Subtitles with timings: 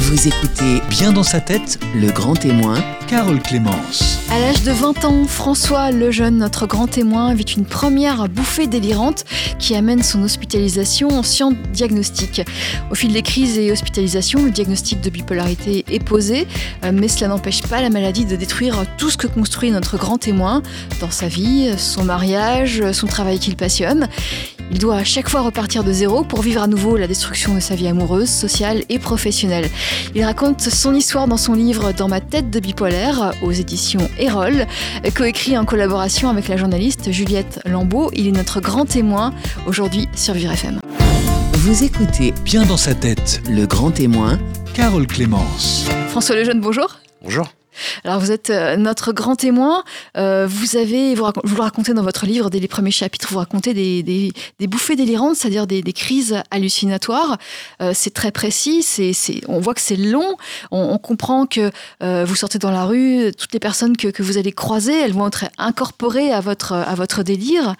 [0.00, 2.76] Vous écoutez Bien dans sa tête, Le Grand Témoin
[3.08, 4.20] Carole Clémence.
[4.30, 9.24] À l'âge de 20 ans, François Lejeune, notre grand témoin, vit une première bouffée délirante
[9.58, 12.42] qui amène son hospitalisation en sciences diagnostic.
[12.92, 16.46] Au fil des crises et hospitalisations, le diagnostic de bipolarité est posé,
[16.84, 20.18] euh, mais cela n'empêche pas la maladie de détruire tout ce que construit notre grand
[20.18, 20.62] témoin
[21.00, 24.06] dans sa vie, son mariage, son travail qu'il passionne.
[24.70, 27.60] Il doit à chaque fois repartir de zéro pour vivre à nouveau la destruction de
[27.60, 29.68] sa vie amoureuse, sociale et professionnelle.
[30.14, 34.66] Il raconte son histoire dans son livre Dans ma tête de bipolaire aux éditions Erol,
[35.14, 38.10] coécrit en collaboration avec la journaliste Juliette Lambeau.
[38.14, 39.32] Il est notre grand témoin
[39.66, 40.80] aujourd'hui sur Vivre FM.
[41.54, 44.38] Vous écoutez Bien dans sa tête, Le Grand Témoin
[44.74, 45.86] Carole Clémence.
[46.08, 47.00] François Lejeune, bonjour.
[47.22, 47.48] Bonjour.
[48.04, 49.84] Alors vous êtes euh, notre grand témoin.
[50.16, 53.38] Euh, vous avez, vous, vous le racontez dans votre livre dès les premiers chapitres, vous
[53.38, 57.38] racontez des, des- des bouffées délirantes, c'est-à-dire des, des crises hallucinatoires.
[57.82, 58.82] Euh, c'est très précis.
[58.82, 59.12] C'est,
[59.48, 60.36] on voit que c'est long.
[60.70, 61.70] On, on comprend que
[62.02, 65.12] euh, vous sortez dans la rue, toutes les personnes que, que vous allez croiser, elles
[65.12, 67.74] vont être incorporées à votre à votre délire.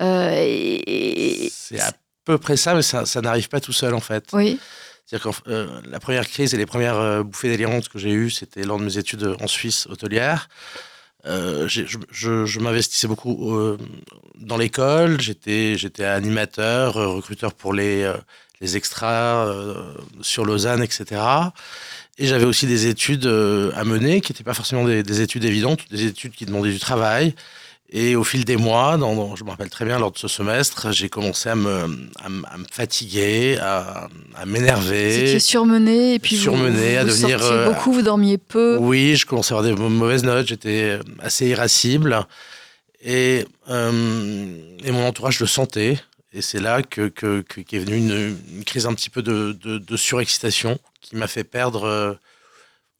[0.00, 1.92] Et- C'est à
[2.24, 4.24] peu près ça, mais ça, ça n'arrive pas tout seul en fait.
[4.32, 4.58] oui.
[5.06, 8.62] C'est-à-dire que la première crise et les premières euh, bouffées délirantes que j'ai eues, c'était
[8.64, 10.48] lors de mes études en Suisse hôtelière.
[11.26, 13.78] Euh, je m'investissais beaucoup euh,
[14.38, 15.20] dans l'école.
[15.20, 18.14] J'étais animateur, euh, recruteur pour les, euh,
[18.60, 21.20] les extras euh, sur Lausanne, etc.
[22.18, 25.80] Et j'avais aussi des études euh, à mener qui n'étaient pas forcément des études évidentes,
[25.90, 27.34] des études qui demandaient du travail.
[27.90, 30.90] Et au fil des mois, dans, je me rappelle très bien, lors de ce semestre,
[30.90, 31.84] j'ai commencé à me,
[32.20, 34.08] à, me- à me fatiguer, à,
[34.46, 35.24] m'énerver.
[35.28, 38.38] étiez surmené et puis vous- Surmené, vous, à vous devenir, sortiez euh, beaucoup, vous dormiez
[38.38, 38.78] peu.
[38.80, 42.26] Oui, je commençais à avoir des mau- mauvaises notes, j'étais assez irascible.
[43.04, 45.98] Et, euh, et mon entourage le sentait.
[46.32, 49.56] Et c'est là que, que, que- qu'est venue une, une crise un petit peu de,
[49.62, 52.14] de, de surexcitation qui m'a fait perdre, euh,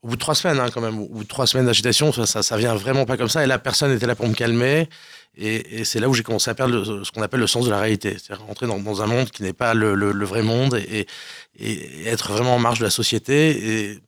[0.05, 2.27] au bout de trois semaines hein, quand même, au bout de trois semaines d'agitation, ça,
[2.27, 3.43] ça, ça vient vraiment pas comme ça.
[3.43, 4.89] Et là, personne n'était là pour me calmer.
[5.37, 7.65] Et, et c'est là où j'ai commencé à perdre le- ce qu'on appelle le sens
[7.65, 8.11] de la réalité.
[8.19, 11.07] C'est-à-dire rentrer dans, dans un monde qui n'est pas le, le- le vrai monde et,
[11.59, 11.67] et,
[12.05, 13.91] et être vraiment en marge de la société.
[13.91, 13.99] Et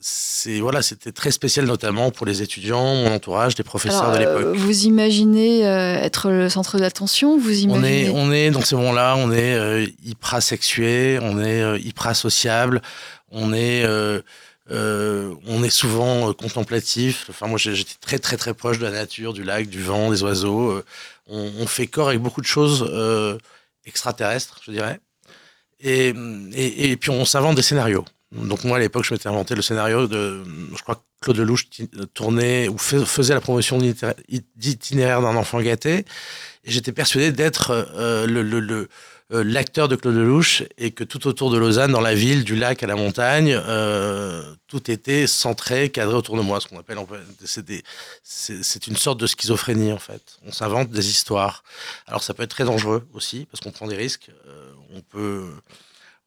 [0.00, 4.24] c'est, voilà, c'était très spécial notamment pour les étudiants, mon entourage, les professeurs Alors, de
[4.24, 4.56] euh, l'époque.
[4.56, 8.76] vous imaginez euh, être le centre d'attention Vous On imaginez est, on est dans ces
[8.76, 12.82] moments-là, on est euh, hyper sexué, on est euh, hyper sociable,
[13.30, 13.84] on est,
[14.70, 17.26] euh, on est souvent euh, contemplatif.
[17.28, 20.22] Enfin, moi, j'étais très, très, très proche de la nature, du lac, du vent, des
[20.22, 20.70] oiseaux.
[20.70, 20.84] Euh,
[21.26, 22.90] on, fait corps avec beaucoup de choses
[23.86, 25.00] extraterrestres, je dirais.
[25.80, 28.04] Et, puis, on s'invente des scénarios.
[28.32, 30.42] Donc, moi, à l'époque, je m'étais inventé le scénario de.
[30.74, 31.68] Je crois que Claude Lelouch
[32.12, 33.78] tournait ou fais- faisait la promotion
[34.56, 36.04] d'itinéraire- d'un enfant gâté.
[36.64, 37.86] Et j'étais persuadé d'être
[38.26, 38.88] le, le,
[39.30, 42.82] l'acteur de Claude Lelouch et que tout autour de Lausanne, dans la ville, du lac
[42.82, 46.60] à la montagne, euh, tout était centré, cadré autour de moi.
[46.60, 46.98] Ce qu'on appelle,
[48.22, 50.38] c'est, une sorte de schizophrénie en fait.
[50.46, 51.64] On s'invente des histoires.
[52.06, 54.30] Alors ça peut être très dangereux aussi parce qu'on prend des risques.
[54.46, 55.44] Euh, on peut,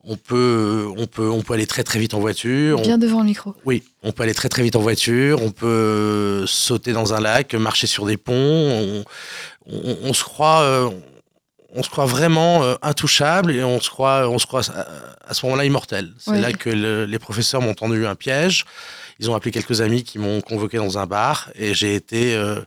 [0.04, 2.80] on peut, on peut, on peut aller très très vite en voiture.
[2.80, 3.54] On Bien devant le micro.
[3.66, 7.54] oui, on peut aller très très vite en voiture, on peut sauter dans un lac,
[7.54, 9.04] marcher sur des ponts, on,
[9.68, 10.90] on- on se croit, euh,
[11.74, 14.88] on se croit vraiment euh, intouchable et on se croit, on se croit à,
[15.30, 16.14] à ce moment-là immortel.
[16.18, 16.42] C'est Oui.
[16.42, 18.66] là que le- les professeurs m'ont tendu un piège.
[19.20, 22.62] Ils ont appelé quelques amis qui m'ont convoqué dans un bar et j'ai été euh,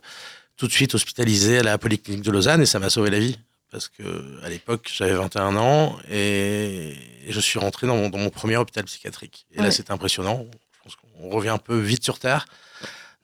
[0.57, 3.39] tout de suite hospitalisé à la polyclinique de Lausanne et ça m'a sauvé la vie.
[3.71, 4.03] Parce que
[4.43, 6.93] à l'époque, j'avais 21 ans et,
[7.29, 9.45] je suis rentré dans mon, dans mon premier hôpital psychiatrique.
[9.55, 10.45] Et là, c'était impressionnant.
[10.73, 12.45] Je pense qu'on revient un peu vite sur Terre,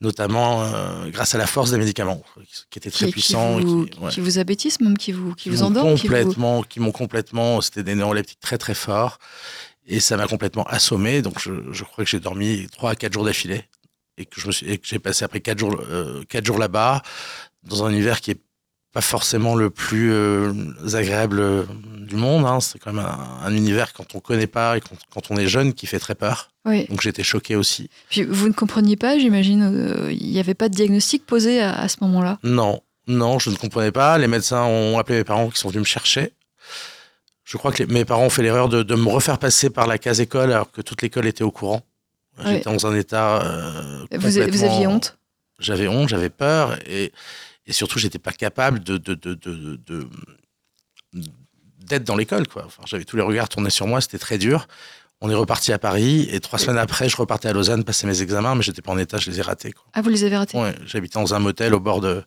[0.02, 2.22] notamment euh, grâce à la force des médicaments,
[2.70, 3.60] qui étaient très Qui, qui puissants.
[3.60, 6.14] et vous, qui- ouais qui vous abêtissent, même qui vous, qui vous endorment qui vous-
[6.14, 9.18] complètement, qui m'ont complètement, c'était des neuroleptiques très très forts,
[9.88, 11.22] et ça m'a complètement assommé.
[11.22, 13.64] Donc je, je crois que j'ai dormi trois à quatre jours d'affilée,
[14.18, 16.58] et que je me suis, et que j'ai passé après quatre jours, euh, quatre jours
[16.60, 17.02] là-bas,
[17.64, 18.40] dans un univers qui est
[18.98, 20.52] pas forcément le plus euh,
[20.94, 21.64] agréable euh,
[22.00, 22.46] du monde.
[22.48, 22.60] hein.
[22.60, 25.48] C'est quand même un, un univers quand on connaît pas et quand, quand on est
[25.48, 26.50] jeune qui fait très peur.
[26.66, 26.88] Oui.
[26.90, 27.92] Donc j'étais choqué aussi.
[28.10, 31.74] Puis vous ne compreniez pas, j'imagine, euh, il n'y avait pas de diagnostic posé à,
[31.80, 32.40] à ce moment-là?
[32.42, 34.18] Non, non, je ne comprenais pas.
[34.18, 36.34] Les médecins ont appelé mes parents qui sont venus me chercher.
[37.44, 39.86] Je crois que les- mes parents ont fait l'erreur de, de me refaire passer par
[39.86, 41.84] la case école alors que toute l'école était au courant.
[42.44, 43.44] J'étais dans un état.
[43.44, 45.20] euh, Vous, vous aviez honte?
[45.60, 47.12] J'avais honte, j'avais peur et,
[47.68, 50.10] et surtout, j'étais pas capable de, de, de, de- de-
[51.86, 52.48] d'être dans l'école.
[52.48, 52.64] quoi.
[52.66, 54.68] Enfin, j'avais tous les regards tournés sur moi, c'était très dur.
[55.20, 58.22] On est reparti à Paris et trois semaines après, je repartais à Lausanne passer mes
[58.22, 59.72] examens, mais j'étais pas en état, je les ai ratés.
[59.72, 59.84] Quoi.
[59.94, 60.56] Ah, vous les avez ratés?
[60.60, 62.24] Ouais, j'habitais dans un motel au bord de,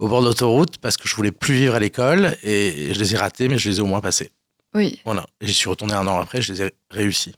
[0.00, 3.16] au bord d'autoroute parce que je voulais plus vivre à l'école et je les ai
[3.16, 4.32] ratés, mais je les ai au moins passés.
[4.74, 5.00] Oui.
[5.04, 5.24] Voilà.
[5.40, 7.34] Et j'y suis retourné un an après, je les ai réussis.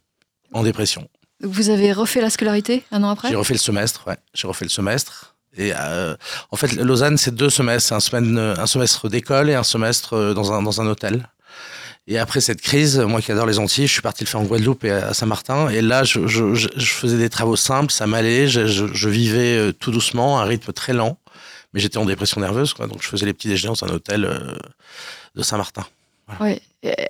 [0.54, 1.06] en dépression.
[1.42, 3.28] Vous avez refait la scolarité un an après?
[3.28, 4.16] J'ai refait le semestre, ouais.
[4.32, 5.36] J'ai refait le semestre.
[5.56, 6.16] Et euh,
[6.50, 7.92] en fait, Lausanne, c'est deux semestres.
[7.92, 11.28] Un, un semestre d'école et un semestre euh, dans un, dans un hôtel.
[12.06, 14.44] Et après cette crise, moi qui adore les Antilles, je suis parti le faire en
[14.44, 15.68] Guadeloupe et à Saint-Martin.
[15.68, 16.20] Et là, je,
[16.80, 18.48] faisais des travaux simples, ça m'allait.
[18.48, 21.18] Je, vivais euh, tout doucement, un rythme très lent.
[21.74, 22.74] Mais j'étais en dépression nerveuse.
[22.74, 24.22] Donc je faisais les petits déjeuners dans un hôtel
[25.34, 25.84] de Saint-Martin.
[26.40, 26.60] Oui.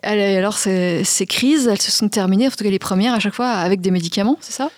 [0.03, 3.35] Alors, ces, ces, crises, elles se sont terminées, en tout cas les premières, à chaque
[3.35, 4.71] fois avec des médicaments, c'est ça?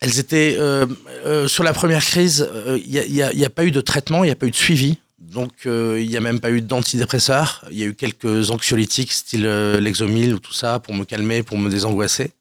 [0.00, 0.56] Elles étaient.
[0.58, 0.86] Euh,
[1.26, 4.32] euh, sur la première crise, il n'y a, a, pas eu de traitement, il n'y
[4.32, 4.98] a pas eu de suivi.
[5.18, 7.64] Donc, euh, il n'y a même pas eu d'antidépresseurs.
[7.70, 11.42] Il y a eu quelques anxiolytiques, style euh, Lexomil ou tout ça, pour me calmer,
[11.42, 12.32] pour me désangoisser.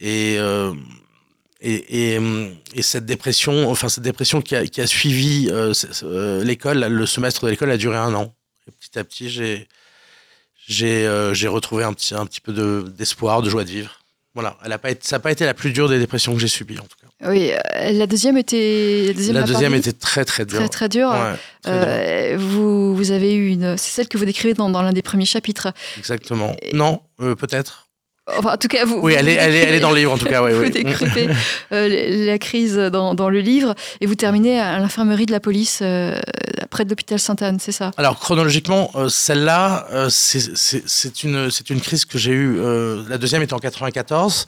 [0.00, 0.72] Et, euh,
[1.60, 2.20] et, et,
[2.74, 5.74] et, cette dépression, enfin, cette dépression qui a, qui a suivi euh,
[6.04, 8.34] euh, l'école, le semestre de l'école a duré un an.
[8.66, 9.68] Et petit à petit, j'ai
[10.66, 12.52] j'ai euh, retrouvé un petit, un petit peu
[12.96, 13.99] d'espoir, de, de joie de vivre.
[14.34, 16.38] Voilà, elle a pas été, ça n'a pas été la plus dure des dépressions que
[16.38, 17.28] j'ai subies, en tout cas.
[17.28, 19.06] Oui, euh, la deuxième était.
[19.08, 20.58] La deuxième, la deuxième était très très dure.
[20.58, 21.10] Très très dure.
[21.10, 23.76] Ouais, très euh, vous, vous avez eu une.
[23.76, 25.72] C'est celle que vous décrivez dans, dans l'un des premiers chapitres.
[25.98, 26.54] Exactement.
[26.62, 26.74] Et...
[26.74, 27.88] Non, euh, peut-être.
[28.38, 28.98] Enfin, en tout cas, vous.
[29.02, 30.40] Oui, elle est, elle est, elle est dans le livre, en tout cas.
[30.40, 30.70] Ouais, vous oui.
[30.70, 31.28] décrivez
[31.72, 35.80] euh, la crise dans, dans, le livre et vous terminez à l'infirmerie de la police
[35.82, 36.18] euh,
[36.70, 37.90] près de l'hôpital Sainte-Anne, c'est ça?
[37.98, 42.58] Alors, chronologiquement, euh, celle-là, c'est une, une crise que j'ai eue.
[43.08, 44.46] la deuxième était en 94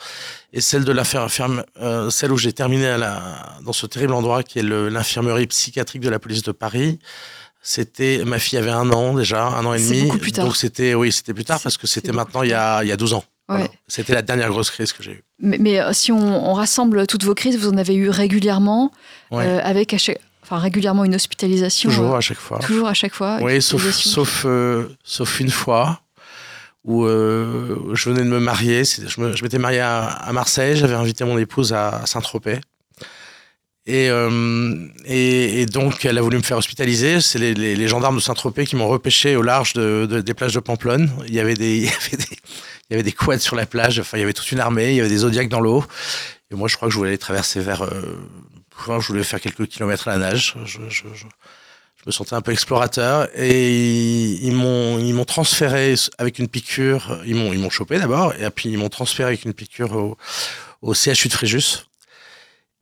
[0.54, 1.62] et celle de l'infirme,
[2.08, 3.20] celle où j'ai terminé à la,
[3.66, 6.98] dans ce terrible endroit qui est l'infirmerie psychiatrique de la police de Paris.
[7.62, 10.02] C'était ma fille avait un an déjà, un an et demi.
[10.02, 10.46] Beaucoup plus tard.
[10.46, 12.92] Donc c'était oui, c'était plus tard parce que c'était maintenant il y a il y
[12.92, 13.24] a 12 ans.
[13.52, 13.68] Voilà.
[13.88, 15.24] C'était la dernière grosse crise que j'ai eue.
[15.38, 18.92] Mais, mais euh, si on, on, rassemble toutes vos crises, vous en avez eu régulièrement,
[19.30, 19.46] ouais.
[19.46, 21.90] euh, avec à chaque, enfin régulièrement une hospitalisation.
[21.90, 22.58] Toujours à chaque fois.
[22.60, 23.38] Toujours à chaque fois.
[23.42, 26.00] Oui, sauf sauf euh, sauf une fois
[26.84, 28.82] où euh, je venais de me marier.
[28.84, 30.76] Je m'étais marié à, à Marseille.
[30.76, 32.60] J'avais invité mon épouse à, à Saint-Tropez.
[33.84, 37.20] Et, euh, et, et, donc, elle a voulu me faire hospitaliser.
[37.20, 40.34] C'est les, les, les, gendarmes de Saint-Tropez qui m'ont repêché au large de, de, des
[40.34, 41.10] plages de Pamplonne.
[41.26, 42.38] Il y avait des, il y avait des,
[42.92, 43.98] il y avait des quads sur la plage.
[43.98, 44.90] Enfin, il y avait toute une armée.
[44.90, 45.82] Il y avait des zodiacs dans l'eau.
[46.50, 47.82] Et moi, je crois que je voulais aller traverser vers.
[47.82, 48.18] Euh,
[48.86, 50.54] je voulais faire quelques kilomètres à la nage.
[50.66, 50.78] Je,
[52.04, 53.30] me sentais un peu explorateur.
[53.34, 57.22] Et ils m'ont, ils m'ont transféré avec une piqûre.
[57.24, 58.34] Ils m'ont, chopé d'abord.
[58.34, 60.18] Et puis, ils m'ont transféré avec une piqûre au,
[60.82, 61.86] au CHU de Fréjus.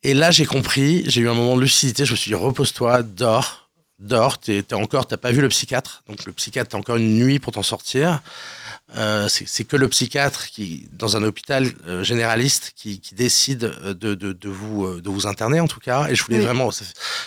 [0.02, 3.02] Et là, j'ai compris, j'ai eu un moment de lucidité, je me suis dit, repose-toi,
[3.02, 3.68] dors,
[3.98, 7.18] dors, t'es, t'es encore, t'as pas vu le psychiatre, donc le psychiatre, t'as encore une
[7.18, 8.22] nuit pour t'en sortir.
[8.96, 14.14] Euh, c'est, que le psychiatre qui, dans un hôpital euh, généraliste, qui, qui décide de,
[14.14, 16.08] de, de, vous, de vous interner en tout cas.
[16.08, 16.44] Et je voulais Oui.
[16.44, 16.70] vraiment,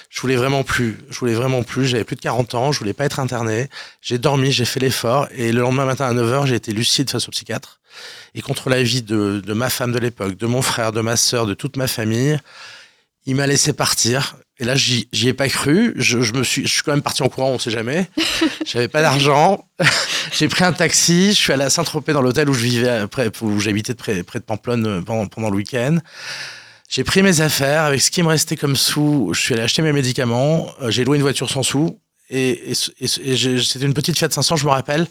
[0.10, 1.86] je voulais vraiment plus, je voulais vraiment plus.
[1.86, 3.70] J'avais plus de 40 ans, je voulais pas être interné.
[4.02, 7.10] J'ai dormi, j'ai fait l'effort, et le lendemain matin à 9 h j'ai été lucide
[7.10, 7.80] face au psychiatre.
[8.36, 11.46] Et contre l'avis de, de ma femme de l'époque, de mon frère, de ma sœur,
[11.46, 12.40] de toute ma famille,
[13.26, 14.36] il m'a laissé partir.
[14.60, 15.94] Et là, j'y, j'y ai pas cru.
[15.96, 18.08] Je, je, me suis, je suis quand même parti en courant, on sait jamais.
[18.66, 19.68] J'avais pas d'argent.
[20.32, 21.30] j'ai pris un taxi.
[21.30, 24.40] Je suis allé à Saint-Tropez dans l'hôtel où je vivais, après, où j'habitais près, près
[24.40, 25.98] de Pamplonne pendant, pendant le week-end.
[26.88, 27.84] J'ai pris mes affaires.
[27.84, 30.72] Avec ce qui me restait comme sous, je suis allé acheter mes médicaments.
[30.82, 32.00] Euh, J'ai loué une voiture sans sous.
[32.30, 35.08] Et, et, et, et c'était une petite Fiat 500, je me rappelle.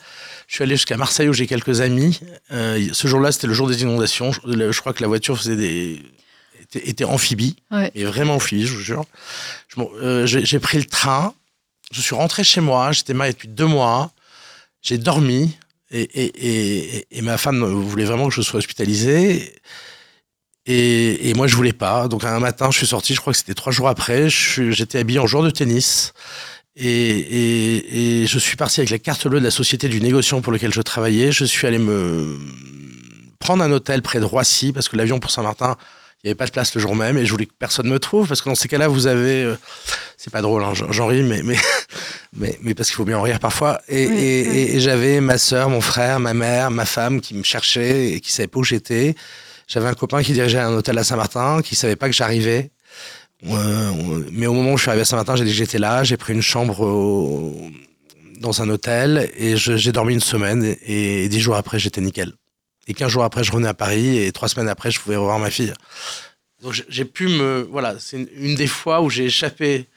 [0.47, 2.21] Je suis allé jusqu'à Marseille où j'ai quelques amis.
[2.53, 4.33] Euh, ce jour-là, c'était le jour des inondations.
[4.33, 6.01] Je, crois que la voiture faisait des
[6.77, 7.91] était, était amphibie, ouais.
[7.95, 9.05] et vraiment amphibie, je vous jure.
[9.79, 11.35] Euh, j'ai pris le train.
[11.93, 12.93] Je suis rentré chez moi.
[12.93, 14.13] J'étais marié depuis deux mois.
[14.81, 15.57] J'ai dormi.
[15.91, 19.55] Et, et, ma femme voulait vraiment que je sois hospitalisé.
[20.65, 22.09] Et, et, moi, je voulais pas.
[22.09, 24.31] Donc, un matin, je suis sorti, je crois que c'était trois jours après.
[24.31, 26.15] J'étais habillé en joueur de tennis.
[26.77, 30.41] Et, et, et, je suis parti avec la carte bleue de la société du négociant
[30.41, 31.31] pour lequel je travaillais.
[31.31, 32.39] Je suis allé me
[33.39, 35.77] prendre un hôtel près de Roissy parce que l'avion pour Saint-Martin,
[36.23, 37.99] il n'y avait pas de place le jour même et je voulais que personne me
[37.99, 39.43] trouve parce que dans ces cas-là, vous avez.
[39.43, 39.57] Euh,
[40.17, 41.57] c'est pas drôle, hein, j'en ris, mais, mais,
[42.37, 43.81] mais, mais, parce qu'il faut bien en rire parfois.
[43.89, 44.57] Et, oui, et, oui.
[44.77, 48.31] et j'avais ma sœur, mon frère, ma mère, ma femme qui me cherchaient et qui
[48.31, 49.17] savaient pas où j'étais.
[49.67, 52.71] J'avais un copain qui dirigeait un hôtel à Saint-Martin qui savait pas que j'arrivais.
[53.49, 56.05] Euh, mais au moment où je suis arrivé à Saint-Martin, j'ai dit que j'étais là.
[56.05, 57.71] J'ai pris une chambre au,
[58.39, 60.77] dans un hôtel et j'ai dormi une semaine.
[60.87, 62.33] Et dix jours après, j'étais nickel.
[62.89, 65.39] Et 15 jours après, je revenais à Paris et trois semaines après, je pouvais revoir
[65.39, 65.73] ma fille.
[66.63, 67.69] Donc j'ai pu me.
[67.71, 69.89] Voilà, c'est une, une, des fois où j'ai échappé.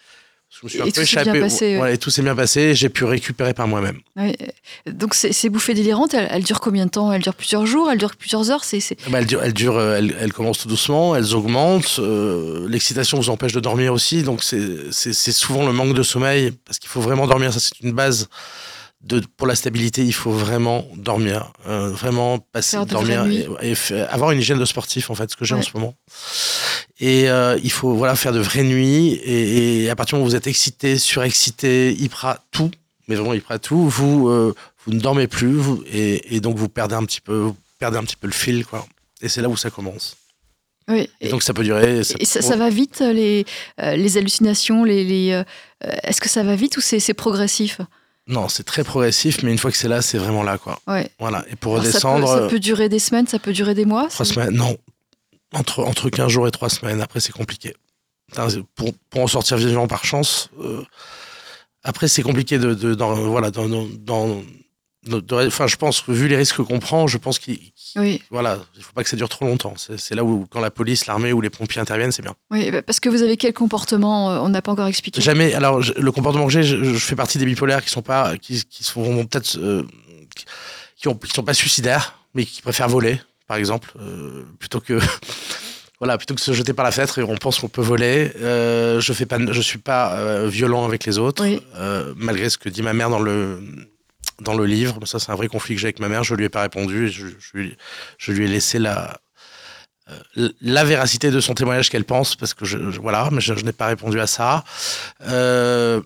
[0.49, 1.39] Je me suis et un peu échappé.
[1.39, 1.95] Passé, ouais.
[1.95, 2.75] et tout s'est bien passé.
[2.75, 3.99] J'ai pu récupérer par moi-même.
[4.15, 4.33] Oui.
[4.85, 7.11] Donc ces, ces, bouffées délirantes, elles, elles, durent combien de temps?
[7.11, 8.97] Elles durent plusieurs jours Elles durent plusieurs heures c'est, c'est...
[9.09, 11.97] Bah, elles, durent, elles, durent, elles, elles, commencent tout doucement, elles augmentent.
[11.99, 14.23] Euh, l'excitation vous empêche de dormir aussi.
[14.23, 17.51] Donc c'est souvent le manque de sommeil parce qu'il faut vraiment dormir.
[17.51, 18.29] Ça, c'est une base
[19.05, 23.25] de, pour la stabilité, il faut vraiment dormir, euh, vraiment passer Faire dormir
[23.61, 23.75] et,
[24.09, 25.93] avoir une hygiène de sportif en fait, ce que j'ai en ce moment.
[26.99, 30.27] Et euh, il faut voilà faire de vraies nuits et, et à partir du moment
[30.27, 32.71] où vous êtes excité, surexcité, hyper tout,
[33.07, 36.69] mais vraiment hyper tout, vous euh, vous ne dormez plus vous, et, et donc vous
[36.69, 38.87] perdez un petit peu, vous perdez un petit peu le fil quoi.
[39.21, 40.17] Et c'est là où ça commence.
[40.87, 41.09] Oui.
[41.21, 41.99] Et donc ça peut durer.
[42.19, 43.45] Et ça, ça va vite, les,
[43.77, 45.43] les hallucinations, les, les,
[45.81, 47.81] est-ce que ça va vite ou c'est progressif?
[48.27, 50.79] Non, c'est très progressif, mais une fois que c'est là, c'est vraiment là quoi.
[50.87, 51.09] ouais.
[51.19, 51.45] Voilà.
[51.51, 52.27] Et pour Alors, ça, peut, redescendre.
[52.27, 54.75] ça euh, peut durer des semaines, ça peut durer des mois Trois semaines, non.
[55.53, 57.75] Entre, entre 15 jours et 3 semaines, après c'est compliqué.
[58.75, 60.83] Pour, pour en sortir vivant par chance, euh,
[61.83, 64.41] après c'est compliqué de, de- dans, voilà, dans, dans,
[65.31, 67.59] enfin, je pense que vu les risques qu'on prend, je pense qu'il
[67.95, 69.73] Oui, voilà, il faut pas que ça dure trop longtemps.
[69.77, 72.35] C'est là où quand la police, l'armée ou les pompiers interviennent, c'est bien.
[72.51, 75.21] oui, bah, parce que vous avez quel comportement euh, On n'a pas encore expliqué.
[75.21, 75.53] Jamais.
[75.53, 78.37] Alors je- le comportement que j'ai, je, je fais partie des bipolaires qui sont pas,
[78.37, 79.83] qui, qui sont peut-être, euh,
[80.35, 80.45] qui,
[80.97, 84.99] qui ont, qui sont pas suicidaires, mais qui préfèrent voler, par exemple, euh, plutôt que,
[85.99, 88.31] voilà, plutôt que se jeter par la fenêtre et on pense qu'on peut voler.
[88.41, 91.61] Euh, je fais pas, je suis pas euh, violent avec les autres, Oui.
[91.75, 93.59] euh, malgré ce que dit ma mère dans le
[94.41, 94.99] dans le livre.
[95.05, 96.23] Ça, c'est un vrai conflit que j'ai avec ma mère.
[96.23, 97.77] Je lui ai pas répondu et je, je lui,
[98.17, 99.17] je lui ai laissé la
[100.37, 103.55] euh, la véracité de son témoignage qu'elle pense parce que je, je- voilà mais je,
[103.55, 104.63] je n'ai pas répondu à ça
[105.23, 106.01] euh,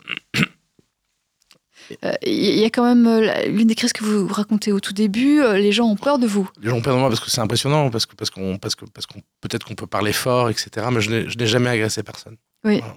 [2.06, 3.10] Euh, Il y a quand même
[3.48, 6.48] l'une des crises que vous racontez au tout début, les gens ont peur de vous.
[6.62, 8.86] les gens peur de moi parce que c'est impressionnant parce que parce qu'on parce que
[8.86, 12.04] parce qu'on peut-être qu'on peut parler fort etc mais je n'ai je n'ai jamais agressé
[12.04, 12.80] personne Oui.
[12.80, 12.96] Voilà.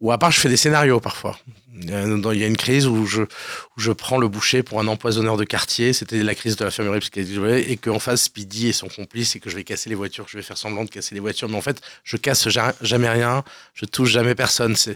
[0.00, 1.38] Ou à part je fais des scénarios parfois.
[1.80, 5.36] Il y a, une crise où je où je prends le boucher pour un empoisonneur
[5.36, 5.92] de quartier.
[5.92, 9.50] C'était la crise de l'infirmerie psychiatrique et qu'en face Speedy et son complice et que
[9.50, 10.26] je vais casser les voitures.
[10.28, 11.48] Je vais faire semblant de casser les voitures.
[11.48, 13.42] Mais en fait je casse ja- jamais rien.
[13.74, 14.74] Je touche jamais personne.
[14.74, 14.94] Vous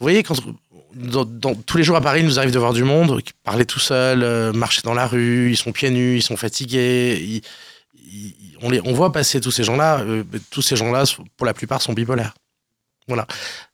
[0.00, 0.34] voyez quand
[1.66, 3.78] tous les jours à Paris, il nous arrive de voir du monde qui parlait tout
[3.80, 7.42] seul, euh, marcher dans la rue, ils sont pieds nus, ils sont fatigués.
[8.62, 10.00] on, les, on voit passer tous ces gens-là.
[10.00, 11.04] euh, tous ces gens-là,
[11.36, 12.34] pour la plupart, sont bipolaires.
[13.08, 13.26] Voilà.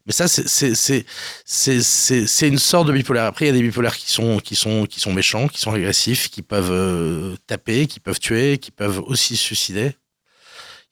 [0.07, 1.05] Mais ça, c'est- c'est c'est-
[1.45, 3.25] c'est- c'est- c'est une sorte de bipolaire.
[3.25, 5.73] Après, il y a des bipolaires qui sont, qui sont, qui sont méchants, qui sont
[5.73, 9.97] agressifs, qui peuvent euh, taper, qui peuvent tuer, qui peuvent aussi se suicider.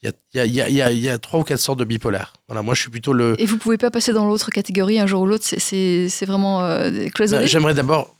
[0.02, 1.78] Il y a, il y, a, il y, a, il y, trois ou quatre sortes
[1.78, 2.32] de bipolaires.
[2.49, 3.37] Voilà, moi, je suis plutôt le.
[3.40, 7.08] Et vous pouvez pas passer dans l'autre catégorie un jour ou l'autre, c'est- vraiment euh,
[7.14, 7.42] cloisonné?
[7.42, 8.16] Bah, J'aimerais d'abord.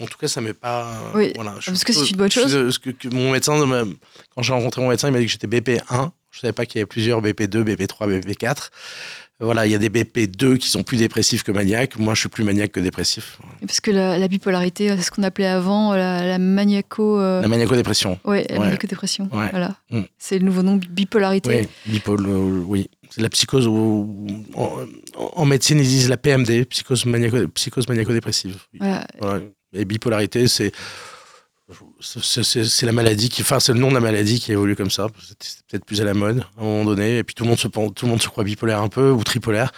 [0.00, 1.12] En tout cas, ça m'est pas.
[1.14, 2.70] Oui, voilà, je parce que c'est une bonne je chose.
[2.74, 3.60] ce que, que mon médecin,
[4.34, 6.10] quand j'ai rencontré mon médecin, il m'a dit que j'étais BP1.
[6.34, 8.70] Je savais pas qu'il y avait plusieurs BP2, BP3, BP4.
[9.40, 11.96] Voilà, il y a des BP2 qui sont plus dépressifs que maniaques.
[11.98, 13.38] Moi, je suis plus maniaque que dépressif.
[13.60, 17.20] Parce que la, la bipolarité, c'est ce qu'on appelait avant la, la maniaco.
[17.20, 18.18] euh, La maniaco-dépression.
[18.24, 18.64] Ouais, la Ouais.
[18.66, 19.28] maniaco-dépression.
[19.32, 19.48] Ouais.
[19.50, 19.76] Voilà.
[19.90, 20.02] Mm.
[20.18, 21.68] C'est le nouveau nom, bipolarité.
[21.86, 22.88] Oui, bipole, euh, oui.
[23.10, 23.66] C'est la psychose.
[23.68, 24.70] où- en,
[25.16, 28.56] en médecine, ils disent la PMD, psychose, maniaco, psychose maniaco-dépressive.
[28.78, 29.06] Voilà.
[29.20, 29.40] Voilà.
[29.72, 30.72] Et bipolarité, c'est
[32.00, 35.06] c'est- la maladie qui, enfin, c'est le nom de la maladie qui évolue comme ça.
[35.20, 37.18] C'était peut-être plus à la mode à un moment donné.
[37.18, 39.22] Et puis tout le monde se tout le monde se croit bipolaire un peu ou
[39.24, 39.72] tripolaire,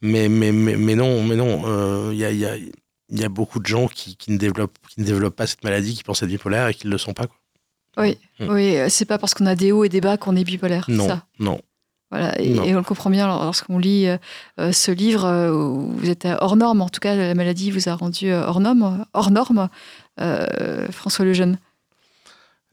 [0.00, 1.62] mais mais mais, mais non, mais non.
[1.66, 4.30] euh, Il y a il y a il y a beaucoup de gens qui, qui
[4.30, 6.92] ne développent qui ne développent pas cette maladie, qui pensent être bipolaire et qui ne
[6.92, 7.26] le sont pas.
[7.26, 7.36] Quoi.
[7.98, 8.48] Oui, Mm.
[8.52, 10.86] oui euh, c'est pas parce qu'on a des hauts et des bas qu'on est bipolaire.
[10.88, 11.26] Non, Ça.
[11.38, 11.60] non.
[12.10, 12.38] Voilà.
[12.42, 14.18] Et, on le comprend bien lorsqu'on lit euh,
[14.60, 16.82] euh, ce livre euh, où vous êtes hors norme.
[16.82, 19.06] En tout cas, la maladie vous a rendu euh, hors norme.
[19.14, 19.70] Hors norme
[20.20, 21.58] euh, François Lejeune.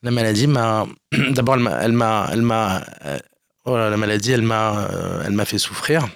[0.04, 0.86] La maladie m'a.
[1.32, 2.30] D'abord, elle m'a.
[2.32, 2.84] Elle m'a.
[3.66, 4.88] Voilà, la maladie, elle m'a.
[4.92, 6.08] euh, elle m'a fait souffrir.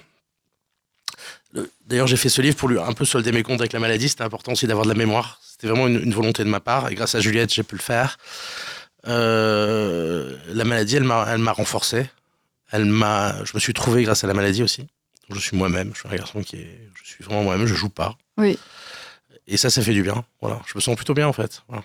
[1.52, 3.78] Le- D'ailleurs, j'ai fait ce livre pour lui un peu solder mes comptes avec la
[3.80, 4.08] maladie.
[4.08, 5.38] C'était important aussi d'avoir de la mémoire.
[5.42, 6.88] C'était vraiment une, une volonté de ma part.
[6.90, 8.16] Et grâce à Juliette, j'ai pu le faire.
[9.06, 12.06] Euh, la maladie, elle m'a, elle m'a renforcé.
[12.72, 13.44] Elle m'a.
[13.44, 14.86] Je me suis trouvé grâce à la maladie aussi.
[15.30, 15.90] Je suis moi-même.
[15.94, 16.88] Je suis un garçon qui est.
[17.02, 17.66] Je suis vraiment moi-même.
[17.66, 18.16] Je joue pas.
[18.38, 18.58] Oui.
[19.46, 20.24] Et ça, ça fait du bien.
[20.40, 20.60] Voilà.
[20.66, 21.62] Je me sens plutôt bien en fait.
[21.68, 21.84] Voilà.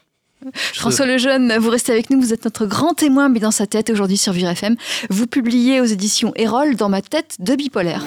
[0.73, 3.89] François Lejeune, vous restez avec nous, vous êtes notre grand témoin, mais dans sa tête
[3.89, 4.75] aujourd'hui sur Vire FM.
[5.09, 8.05] Vous publiez aux éditions Erol dans ma tête de bipolaire.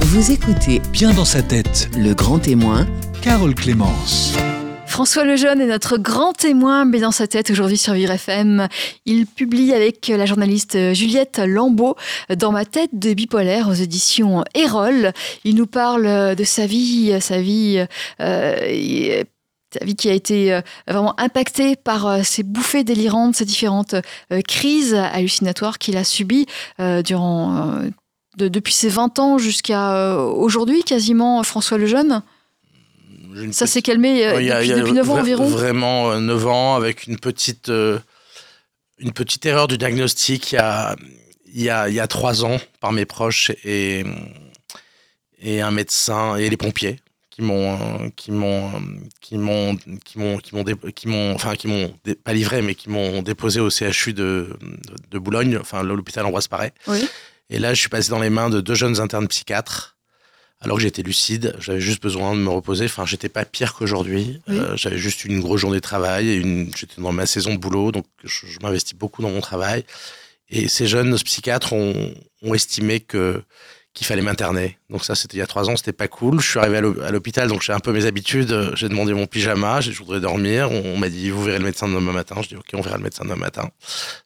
[0.00, 2.86] Vous écoutez Bien dans sa tête, Le Grand Témoin
[3.22, 4.34] Carole Clémence.
[4.96, 8.66] François Lejeune est notre grand témoin, mais dans sa tête aujourd'hui sur Vire FM.
[9.04, 11.96] Il publie avec la journaliste Juliette Lambeau
[12.34, 15.12] dans ma tête de bipolaire aux éditions Erol.
[15.44, 17.84] Il nous parle de sa vie, sa vie,
[18.22, 19.22] euh,
[19.78, 23.96] sa vie qui a été euh, vraiment impactée par euh, ces bouffées délirantes, ces différentes
[24.32, 26.46] euh, crises hallucinatoires qu'il a subies
[26.80, 27.90] euh, durant, euh,
[28.38, 32.22] de- depuis ses 20 ans jusqu'à euh, aujourd'hui quasiment, François Lejeune.
[33.34, 35.10] Une Ça petite- s'est calmé euh, il y a- depuis, il y a depuis 9
[35.10, 37.98] ans environ Vraiment euh, 9 ans, avec une petite, euh,
[38.98, 40.96] une petite erreur du diagnostic il y a,
[41.54, 44.04] il y a, il y a 3 ans par mes proches et,
[45.40, 48.72] et un médecin et les pompiers qui m'ont qui m'ont
[49.20, 52.88] qui m'ont qui m'ont qui m'ont qui m'ont enfin qui m'ont pas livré mais qui
[52.88, 54.56] m'ont déposé au CHU de,
[55.10, 57.06] de, Boulogne enfin l'hôpital Ambroise Paré oui.
[57.50, 59.95] et là je suis passé dans les mains de deux jeunes internes psychiatres
[60.60, 64.40] alors que j'étais lucide j'avais juste besoin de me reposer enfin j'étais pas pire qu'aujourd'hui
[64.48, 67.58] euh, j'avais juste une grosse journée de travail et une j'étais dans ma saison de
[67.58, 69.84] boulot donc je, je m'investis beaucoup dans mon travail
[70.48, 73.42] et ces jeunes psychiatres ont, ont estimé que
[73.96, 74.78] qu'il fallait m'interner.
[74.90, 76.38] Donc ça, c'était il y a trois ans, c'était pas cool.
[76.38, 78.72] Je suis arrivé à l'hôpital, donc j'ai un peu mes habitudes.
[78.74, 80.70] J'ai demandé mon pyjama, j'ai voudrais dormir.
[80.70, 82.36] On, m'a dit, vous verrez le médecin demain matin.
[82.42, 83.70] Je dis, ok, on verra le médecin demain matin.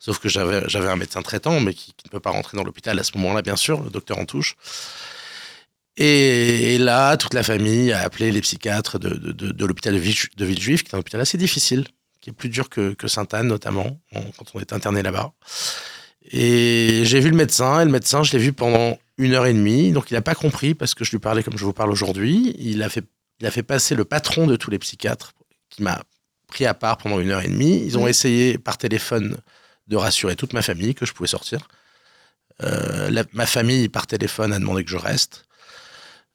[0.00, 2.98] Sauf que j'avais j'avais un médecin traitant, mais qui, ne peut pas rentrer dans l'hôpital
[2.98, 3.80] à ce moment-là, bien sûr.
[3.80, 4.56] Le docteur en touche.
[5.96, 9.98] Et, là, toute la famille a appelé les psychiatres de, de, de, l'hôpital de,
[10.44, 11.86] Villejuif, qui est un hôpital assez difficile,
[12.20, 15.32] qui est plus dur que, que Sainte-Anne, notamment, quand on est interné là-bas.
[16.30, 19.52] Et j'ai vu le médecin, et le médecin, je l'ai vu pendant une heure et
[19.52, 19.92] demie.
[19.92, 22.54] Donc il n'a pas compris parce que je lui parlais comme je vous parle aujourd'hui.
[22.58, 23.04] Il a fait,
[23.40, 25.32] il a fait passer le patron de tous les psychiatres
[25.68, 26.02] qui m'a
[26.46, 27.82] pris à part pendant une heure et demie.
[27.84, 29.36] Ils ont essayé par téléphone
[29.86, 31.68] de rassurer toute ma famille que je pouvais sortir.
[32.62, 35.44] Euh, ma famille par téléphone a demandé que je reste.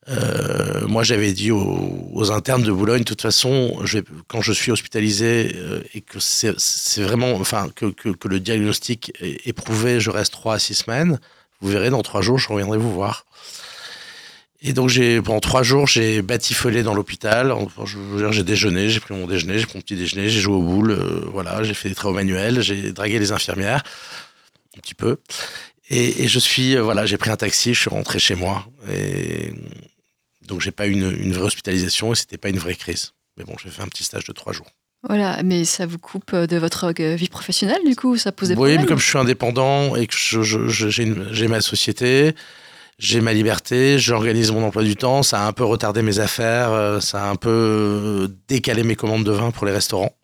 [0.08, 4.72] Euh, moi, j'avais dit aux, internes de Boulogne, de toute façon, je quand je suis
[4.72, 10.12] hospitalisé euh, et que c'est vraiment, enfin, que, que, que, le diagnostic est, prouvé, je
[10.12, 11.20] reste trois à six semaines.
[11.62, 13.26] Vous verrez, dans trois jours, je reviendrai vous voir.
[14.62, 14.92] Et donc,
[15.24, 17.54] pendant trois jours, j'ai batifolé dans l'hôpital.
[18.32, 20.92] J'ai déjeuné, j'ai pris mon déjeuner, j'ai pris mon petit déjeuner, j'ai joué aux boules,
[20.92, 23.84] euh, voilà, j'ai fait des travaux manuels, j'ai dragué les infirmières,
[24.76, 25.18] un petit peu.
[25.90, 28.66] Et, et je suis, voilà, j'ai pris un taxi, je suis rentré chez moi.
[28.92, 29.54] Et
[30.48, 33.14] donc j'ai pas eu une, une, vraie hospitalisation et c'était pas une vraie crise.
[33.38, 34.68] Mais bon, j'ai fait un petit stage de trois jours.
[35.08, 38.50] Voilà, mais ça vous coupe euh, de votre euh, vie professionnelle du coup Ça pose
[38.50, 42.34] des problèmes Oui, mais comme je suis indépendant et que j'ai ma société,
[42.98, 46.72] j'ai ma liberté, j'organise mon emploi du temps, ça a un peu retardé mes affaires,
[46.72, 50.16] euh, ça a un peu décalé mes commandes de vin pour les restaurants.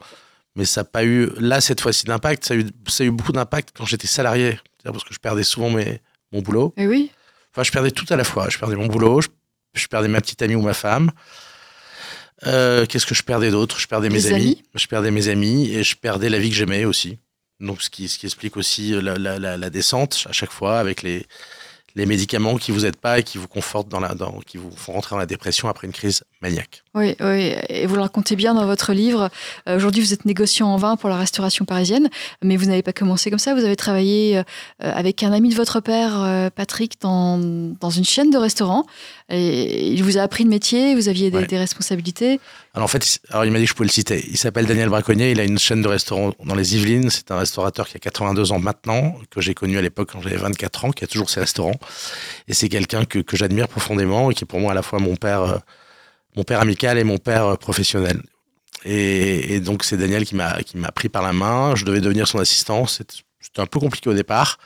[0.56, 2.46] Mais ça n'a pas eu, là, cette fois-ci, d'impact.
[2.46, 4.60] Ça, a eu, ça a eu beaucoup d'impact quand j'étais salarié.
[4.84, 6.02] Parce que je perdais souvent mes,
[6.34, 6.74] mon boulot.
[6.76, 7.12] Et oui.
[7.54, 8.48] Enfin, je perdais tout à la fois.
[8.50, 9.30] Je perdais mon boulot, je
[9.74, 11.12] je perdais ma petite amie ou ma femme.
[12.48, 13.80] Euh, qu'est-ce que je perdais d'autre?
[13.80, 14.64] Je perdais mes amis.
[14.74, 17.20] Je perdais mes amis et je perdais la vie que j'aimais aussi.
[17.60, 21.04] Donc, ce qui, ce qui explique aussi la, la, la, descente à chaque fois avec
[21.04, 21.28] les,
[21.94, 24.72] les médicaments qui vous aident pas et qui vous confortent dans la, dans, qui vous
[24.72, 26.84] font rentrer dans la dépression après une crise maniaque.
[26.94, 29.30] Oui, oui, et vous le racontez bien dans votre livre.
[29.70, 32.10] Euh, aujourd'hui, vous êtes négociant en vin pour la restauration parisienne,
[32.44, 33.54] mais vous n'avez pas commencé comme ça.
[33.54, 34.44] Vous avez travaillé euh,
[34.80, 37.38] avec un ami de votre père, euh, Patrick, dans,
[37.80, 38.86] dans une chaîne de restaurants.
[39.30, 42.42] Et il vous a appris le métier, vous aviez des, responsabilités.
[42.74, 44.26] Alors en fait, alors il m'a dit que je pouvais le citer.
[44.30, 47.10] Il s'appelle Daniel Braconnier, il a une chaîne de restaurants dans les Yvelines.
[47.10, 50.36] C'est un restaurateur qui a 82 ans maintenant, que j'ai connu à l'époque quand j'avais
[50.36, 51.80] 24 ans, qui a toujours ses restaurants.
[52.50, 55.00] Et c'est quelqu'un que, que j'admire profondément et qui est pour moi à la fois
[55.00, 55.62] mon père
[56.36, 58.22] mon père amical et mon père euh, professionnel.
[58.84, 61.76] Et, donc c'est Daniel qui m'a qui m'a pris par la main.
[61.76, 62.88] Je devais devenir son assistant.
[62.88, 63.22] C'était
[63.58, 64.58] un peu compliqué au départ.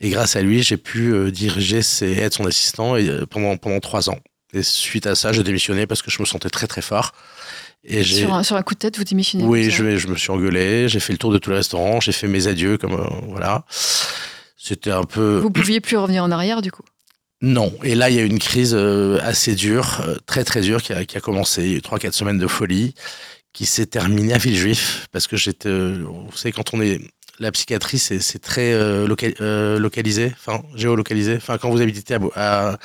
[0.00, 3.80] Et grâce à lui, j'ai pu euh, diriger et être son assistant euh, pendant pendant
[3.80, 4.18] trois ans.
[4.52, 7.12] Et suite à ça, j'ai démissionné parce que je me sentais très très fort.
[7.84, 10.30] Et sur, un, sur un coup de tête, vous démissionnez Oui, je, je me suis
[10.30, 10.88] engueulé.
[10.88, 12.00] J'ai fait le tour de tous les restaurants.
[12.00, 13.64] J'ai fait mes adieux comme voilà.
[14.56, 15.38] C'était un peu.
[15.38, 16.82] Vous pouviez plus revenir en arrière du coup.
[17.40, 17.72] Non.
[17.84, 20.82] Et là, il y a eu une crise euh, assez dure, euh, très très dure,
[20.82, 21.62] qui a, qui a commencé.
[21.62, 22.94] Il y a eu trois, quatre semaines de folie,
[23.52, 27.00] qui s'est terminée à Villejuif, parce que j'étais, euh, vous savez, quand on est
[27.40, 31.36] la psychiatrie, c'est très localisé, enfin géolocalisé.
[31.36, 32.78] Enfin, quand vous habitez, à,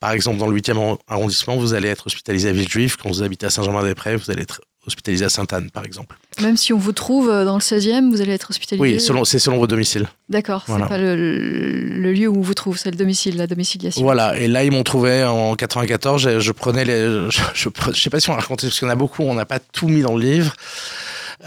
[0.00, 2.96] par exemple, dans le 8e arrondissement, vous allez être hospitalisé à Villejuif.
[2.96, 6.18] Quand vous habitez à Saint-Germain-des-Prés, vous allez être hospitalisé à Sainte-Anne, par exemple.
[6.40, 9.38] Même si on vous trouve euh, dans le 16e, vous allez être hospitalisé Oui, c'est
[9.38, 10.08] selon vos domiciles.
[10.28, 14.02] D'accord, c'est pas le, lieu où on vous trouve, c'est le domicile, la domiciliation.
[14.02, 17.30] Voilà, et là, ils m'ont trouvé en 94, je, prenais les...
[17.30, 19.34] Je, ne sais pas si on a raconté, parce qu'il y en a beaucoup, on
[19.34, 20.54] n'a pas tout mis dans le livre.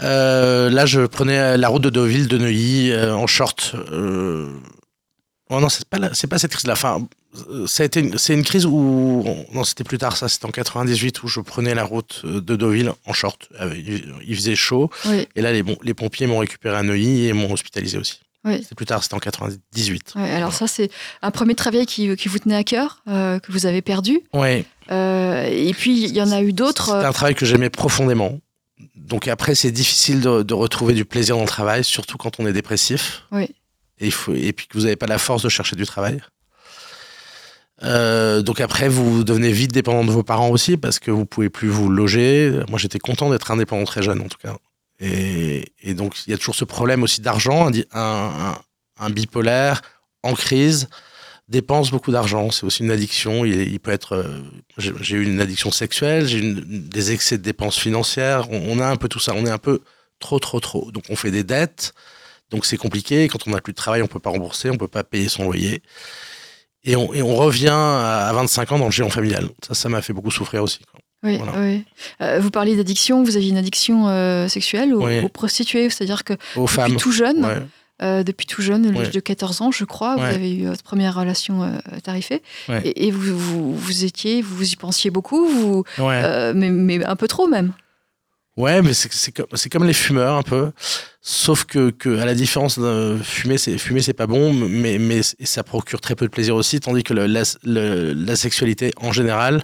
[0.02, 3.74] Euh, là, je prenais la route de Deauville, de Neuilly, euh, en short.
[5.52, 6.72] Oh non, c'est pas, c'est pas cette crise-là.
[6.72, 7.06] Enfin,
[7.66, 11.74] c'est une crise où, non, c'était plus tard, ça, c'était en 98 où je prenais
[11.74, 13.48] la route de Deauville en short.
[13.76, 14.90] Il faisait chaud.
[15.34, 18.20] Et là, les, les pompiers m'ont récupéré à Neuilly et m'ont hospitalisé aussi.
[18.44, 18.64] Oui.
[18.68, 20.14] C'est plus tard, c'était en 98.
[20.16, 20.90] alors ça, c'est
[21.22, 24.20] un premier travail qui, qui vous tenait à cœur, euh, que vous avez perdu.
[24.32, 24.64] Oui.
[24.90, 26.86] Euh, et puis, il y en a eu d'autres.
[26.86, 28.40] C'était un travail que j'aimais profondément.
[28.96, 32.46] Donc après, c'est difficile de, de, retrouver du plaisir dans le travail, surtout quand on
[32.46, 33.22] est dépressif.
[33.30, 33.48] Oui
[34.02, 36.20] et, il faut, et puis que vous n'avez pas la force de chercher du travail.
[37.84, 41.50] Euh, donc après, vous devenez vite dépendant de vos parents aussi parce que vous pouvez
[41.50, 42.60] plus vous loger.
[42.68, 44.56] Moi, j'étais content d'être indépendant très jeune en tout cas.
[45.00, 49.82] Et, donc, il y a toujours ce problème aussi d'argent, un, bipolaire
[50.22, 50.88] en crise.
[51.48, 52.52] dépense beaucoup d'argent.
[52.52, 53.44] C'est aussi une addiction.
[53.44, 54.14] Il, peut être.
[54.14, 54.42] euh,
[54.78, 58.48] j'ai eu une addiction sexuelle, j'ai eu des excès de dépenses financières.
[58.50, 59.32] On, on a un peu tout ça.
[59.34, 59.80] On est un peu
[60.20, 60.92] trop, trop, trop.
[60.92, 61.94] Donc on fait des dettes.
[62.50, 63.26] Donc c'est compliqué.
[63.26, 65.44] Quand on n'a plus de travail, on peut pas rembourser, on peut pas payer son
[65.44, 65.82] loyer.
[66.84, 69.48] Et on, et on revient à à 25 ans dans le géant familial.
[69.66, 70.80] Ça, ça m'a fait beaucoup souffrir aussi.
[70.90, 71.00] quoi.
[71.24, 71.52] Oui, Voilà.
[71.60, 71.84] oui.
[72.20, 75.20] Euh, vous parliez d'addiction, vous aviez une addiction euh, sexuelle aux, Oui.
[75.20, 76.96] aux prostituées, c'est-à-dire que Aux depuis femmes.
[76.96, 77.58] tout jeune, Ouais.
[78.02, 79.12] euh, depuis tout jeune, l'âge Ouais.
[79.12, 81.68] de 14 ans, je crois, vous avez eu votre première relation euh,
[82.02, 82.42] tarifée,
[82.82, 87.28] et, et vous, vous, vous étiez, vous y pensiez beaucoup, vous, euh, mais un peu
[87.28, 87.72] trop même.
[88.56, 90.72] Ouais, mais c'est comme, comme les fumeurs un peu.
[91.22, 95.20] Sauf que, que à la différence de fumer, c'est fumer, c'est pas bon, mais, mais
[95.22, 96.78] ça procure très peu de plaisir aussi.
[96.78, 99.62] Tandis que le- la, le- la sexualité en général,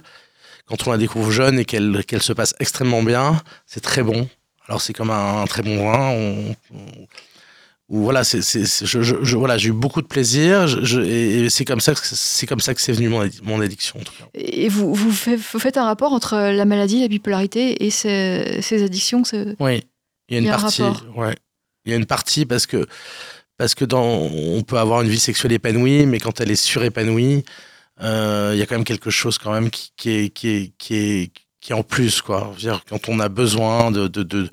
[0.65, 4.27] quand on la découvre jeune et qu'elle qu'elle se passe extrêmement bien, c'est très bon.
[4.67, 6.09] Alors c'est comme un, un très bon vin.
[6.09, 6.55] On-
[7.89, 10.67] ou voilà, c'est, je, je- je- voilà, j'ai eu beaucoup de plaisir.
[10.67, 13.99] Je, et c'est comme ça que c'est comme ça que c'est venu mon, mon addiction
[13.99, 14.25] en tout cas.
[14.35, 18.59] Et vous, vous, fait- vous faites un rapport entre la maladie, la bipolarité et ces,
[18.61, 19.23] ces addictions
[19.59, 19.83] Oui,
[20.29, 20.83] il y a une Il y a un partie.
[21.15, 21.35] Ouais.
[21.85, 22.85] Il y a une partie parce que
[23.57, 27.43] parce que dans on peut avoir une vie sexuelle épanouie, mais quand elle est surépanouie,
[28.01, 30.73] euh, il y a quand même quelque chose quand même qui, qui est qui est
[30.77, 32.53] qui est qui est en plus quoi.
[32.57, 34.49] Dire, quand on a besoin de de-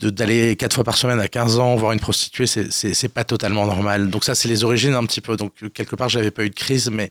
[0.00, 4.10] d'aller quatre fois par semaine à 15 ans voir une prostituée, c'est pas totalement normal.
[4.10, 5.36] Donc ça, c'est les origines un petit peu.
[5.36, 7.10] Donc quelque part, j'avais pas eu de crise, mais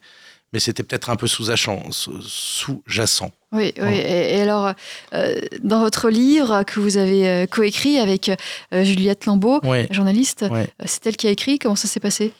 [0.53, 1.83] mais c'était peut-être un peu sous-jacent.
[1.91, 3.31] Sous-jacent.
[3.51, 3.83] Oui, oui.
[3.83, 3.97] Ouais.
[3.97, 4.71] Et, et alors,
[5.13, 8.31] euh, dans votre livre que vous avez euh, coécrit avec
[8.73, 9.59] euh, Juliette Lambeau,
[9.91, 10.45] journaliste,
[10.85, 11.59] c'est elle qui a écrit.
[11.59, 12.31] Comment ça s'est passé?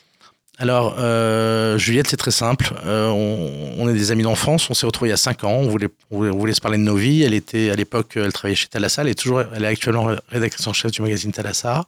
[0.57, 2.73] Alors, euh, Juliette, c'est très simple.
[2.85, 4.69] Euh, on, on est des amis d'enfance.
[4.69, 5.51] On s'est retrouvés il y a cinq ans.
[5.51, 7.23] On voulait, on se parler de nos vies.
[7.23, 9.01] Elle était, à l'époque, elle travaillait chez Thalassa.
[9.01, 11.85] Elle est toujours, elle est actuellement rédactrice en chef du magazine Thalassa.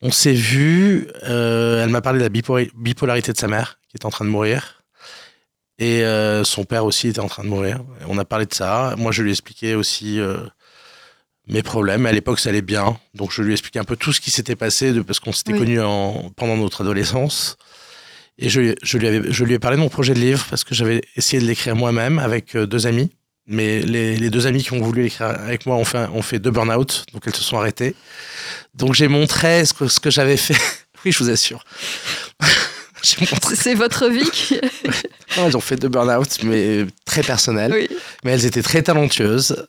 [0.00, 1.06] On s'est vus.
[1.28, 4.24] euh, elle m'a parlé de la bipo- bipolarité de sa mère, qui est en train
[4.24, 4.82] de mourir.
[5.78, 6.02] Et
[6.44, 7.80] son père aussi était en train de mourir.
[8.08, 8.94] On a parlé de ça.
[8.96, 10.20] Moi, je lui ai expliqué aussi
[11.48, 12.06] mes problèmes.
[12.06, 12.96] À l'époque, ça allait bien.
[13.14, 15.32] Donc, je lui ai expliqué un peu tout ce qui s'était passé de, parce qu'on
[15.32, 15.58] s'était Oui.
[15.58, 17.56] connus en, pendant notre adolescence.
[18.42, 20.64] Et je, je, lui avais, je lui ai parlé de mon projet de livre parce
[20.64, 23.10] que j'avais essayé de l'écrire moi-même avec euh, deux amis.
[23.46, 26.40] Mais les, les deux amis qui ont voulu l'écrire avec moi ont fait, ont fait
[26.40, 27.94] deux burn-out, donc elles se sont arrêtées.
[28.74, 30.56] Donc j'ai montré ce que, ce que j'avais fait.
[31.04, 31.64] oui, je vous assure.
[33.02, 34.60] C'est votre vie qui...
[35.36, 37.72] Non, elles ont fait deux burn-out, mais très personnels.
[37.72, 37.88] oui.
[38.24, 39.66] Mais elles étaient très talentueuses.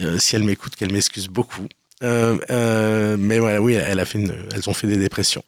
[0.00, 1.66] Euh, si elles m'écoutent, qu'elles m'excusent beaucoup.
[2.02, 5.42] Euh, euh, mais voilà, oui, elle a fait une, elles ont fait des dépressions.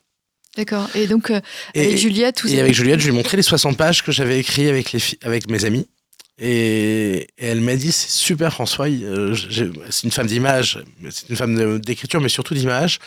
[0.57, 0.89] D'accord.
[0.95, 1.41] Et donc, euh,
[1.75, 4.03] Et- avec Juliette, vous Et avez- avec Juliette, je lui ai montré les 60 pages
[4.03, 5.87] que j'avais écrites avec, les fi- avec mes amis.
[6.43, 9.37] Et, et elle m'a dit, c'est super François, euh,
[9.91, 12.99] c'est une femme d'image, c'est une femme d'écriture, mais surtout d'image.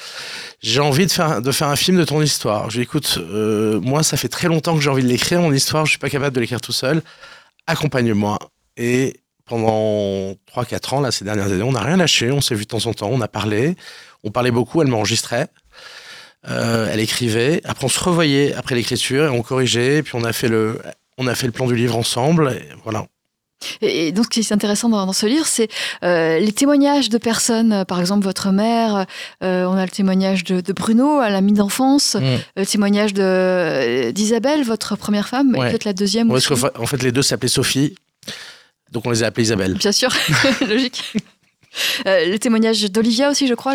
[0.61, 2.69] J'ai envie de faire, de faire un film de ton histoire.
[2.69, 5.07] Je lui ai dit, écoute, euh, moi, ça fait très longtemps que j'ai envie de
[5.07, 7.01] l'écrire, mon histoire, je suis pas capable de l'écrire tout seul.
[7.65, 8.37] Accompagne-moi.
[8.77, 12.63] Et pendant 3-4 ans, là, ces dernières années, on n'a rien lâché, on s'est vu
[12.63, 13.75] de temps en temps, on a parlé,
[14.23, 15.47] on parlait beaucoup, elle m'enregistrait.
[16.49, 17.61] Euh, elle écrivait.
[17.63, 19.97] Après, on se revoyait après l'écriture et on corrigeait.
[19.97, 20.79] Et puis, on a fait le,
[21.17, 22.51] on a fait le plan du livre ensemble.
[22.61, 23.05] Et voilà.
[23.81, 25.69] Et, donc, ce qui est intéressant dans, dans ce livre, c'est
[26.03, 27.85] euh, les témoignages de personnes.
[27.85, 29.05] Par exemple, votre mère.
[29.41, 32.17] euh, on a le témoignage de, de Bruno, à l'ami d'enfance.
[32.57, 33.13] Le témoignage
[34.13, 35.55] d'Isabelle, votre première femme.
[35.55, 35.69] et Ouais.
[35.69, 36.51] Peut-être la deuxième Ouais, aussi.
[36.77, 37.95] en fait, les deux s'appelaient Sophie.
[38.91, 39.75] Donc, on les a appelés Isabelle.
[39.75, 40.09] Bien sûr,
[40.67, 41.13] logique.
[42.07, 43.73] Euh, le témoignage d'Olivia aussi, je crois.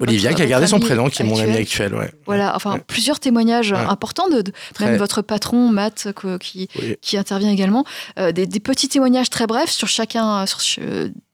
[0.00, 1.94] Olivia votre- qui a gardé son prénom, qui est mon ami actuel.
[1.94, 2.10] Ouais.
[2.26, 2.82] Voilà, enfin, Ouais.
[2.86, 3.78] plusieurs témoignages Ouais.
[3.78, 6.08] importants, de, de- même votre patron, Matt,
[6.40, 6.96] qui, Oui.
[7.00, 7.84] qui intervient également.
[8.18, 10.60] Euh, des, des petits témoignages très brefs sur chacun, sur,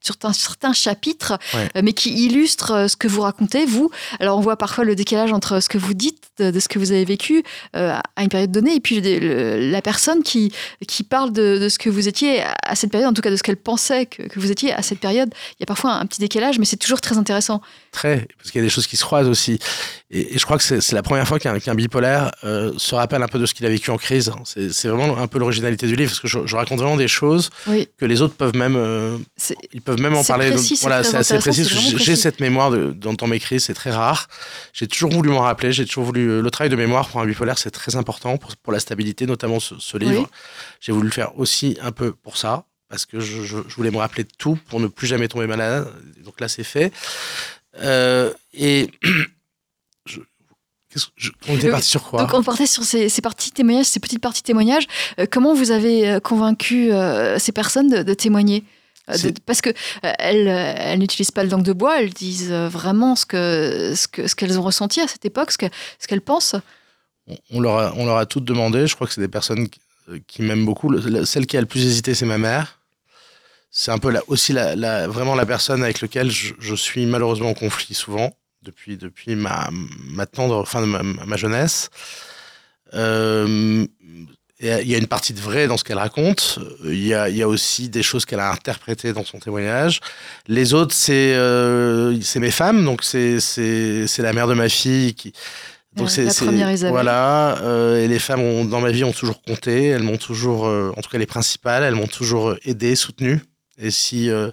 [0.09, 1.69] sur un certain chapitre, Ouais.
[1.77, 3.91] euh, mais qui illustrent euh, ce que vous racontez, vous.
[4.21, 6.93] Alors, on voit parfois le décalage entre ce que vous dites, de, ce que vous
[6.93, 7.43] avez vécu
[7.77, 10.53] euh, à une période donnée, et puis le- la personne qui,
[10.87, 13.37] qui parle de, de ce que vous étiez à cette période, en tout cas de
[13.37, 15.31] ce qu'elle pensait que, que vous étiez à cette période.
[15.53, 17.61] Il y a parfois un petit décalage, mais c'est toujours très intéressant.
[18.03, 19.59] Parce qu'il y a des choses qui se croisent aussi.
[20.11, 23.29] Et, et je crois que c'est la première fois qu'un bipolaire euh, se rappelle un
[23.29, 24.33] peu de ce qu'il a vécu en crise.
[24.45, 26.11] C'est vraiment un peu l'originalité du livre.
[26.11, 28.77] Parce que je, je raconte vraiment des choses Oui, que les autres peuvent même.
[28.77, 29.19] euh,
[29.73, 30.51] Ils peuvent même en parler.
[30.51, 31.65] précis, donc, c'est voilà, c'est assez précis.
[31.99, 34.29] J'ai cette mémoire de, dans ton écrit, c'est très rare.
[34.73, 35.73] J'ai toujours voulu m'en rappeler.
[35.73, 36.41] J'ai toujours voulu.
[36.41, 39.61] Le travail de mémoire pour un bipolaire, c'est très important pour, pour la stabilité, notamment
[39.61, 40.21] ce, ce livre.
[40.23, 40.27] Oui.
[40.81, 43.91] J'ai voulu le faire aussi un peu pour ça, parce que je, je- je voulais
[43.91, 45.87] me rappeler de tout pour ne plus jamais tomber malade.
[46.25, 46.93] Donc là, c'est fait.
[47.81, 48.91] Euh, et
[50.07, 50.21] je-
[51.17, 54.01] je- on était parti sur quoi Donc on partait sur ces, ces parties témoignages, ces
[54.01, 54.87] petites parties témoignages.
[55.21, 58.65] Euh, comment vous avez euh, convaincu euh, ces personnes de, de témoigner?
[59.09, 59.71] De- Parce que
[60.03, 64.27] elles, elles n'utilisent pas le langue de bois, elles disent vraiment ce que ce que
[64.27, 65.67] ce qu'elles ont ressenti à cette époque, ce que
[65.99, 66.55] ce qu'elles pensent.
[67.27, 68.87] on, on leur a, on leur a toutes demandé.
[68.87, 69.81] Je crois que c'est des personnes qui,
[70.27, 70.91] qui m'aiment beaucoup.
[70.91, 72.78] Le- celle qui a le plus hésité, c'est ma mère.
[73.71, 77.05] C'est un peu la, aussi la, la- vraiment la personne avec laquelle je, je suis
[77.07, 79.69] malheureusement en conflit souvent depuis, depuis ma,
[80.11, 81.91] ma tendre, enfin, ma, ma jeunesse.
[82.95, 83.87] Euh,
[84.61, 86.59] Il y a une partie de vrai dans ce qu'elle raconte.
[86.85, 90.01] Il y a, il y a aussi des choses qu'elle a interprétées dans son témoignage.
[90.49, 92.85] Les autres, c'est euh, c'est mes femmes.
[92.85, 93.39] Donc, c'est
[94.19, 95.33] la mère de ma fille qui.
[96.07, 96.93] C'est- la c'est- première Isabelle.
[96.93, 97.59] Voilà.
[97.63, 99.87] euh, et les femmes ont, dans ma vie ont toujours compté.
[99.89, 103.41] Elles m'ont toujours, euh, en tout cas les principales, elles m'ont toujours aidé, soutenu.
[103.79, 104.51] Et si, euh,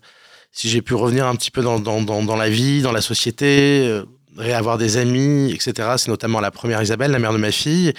[0.51, 4.05] si j'ai pu revenir un petit peu dans, la vie, dans la société, euh,
[4.37, 7.93] réavoir des amis, etc., c'est notamment la première Isabelle, la mère de ma fille.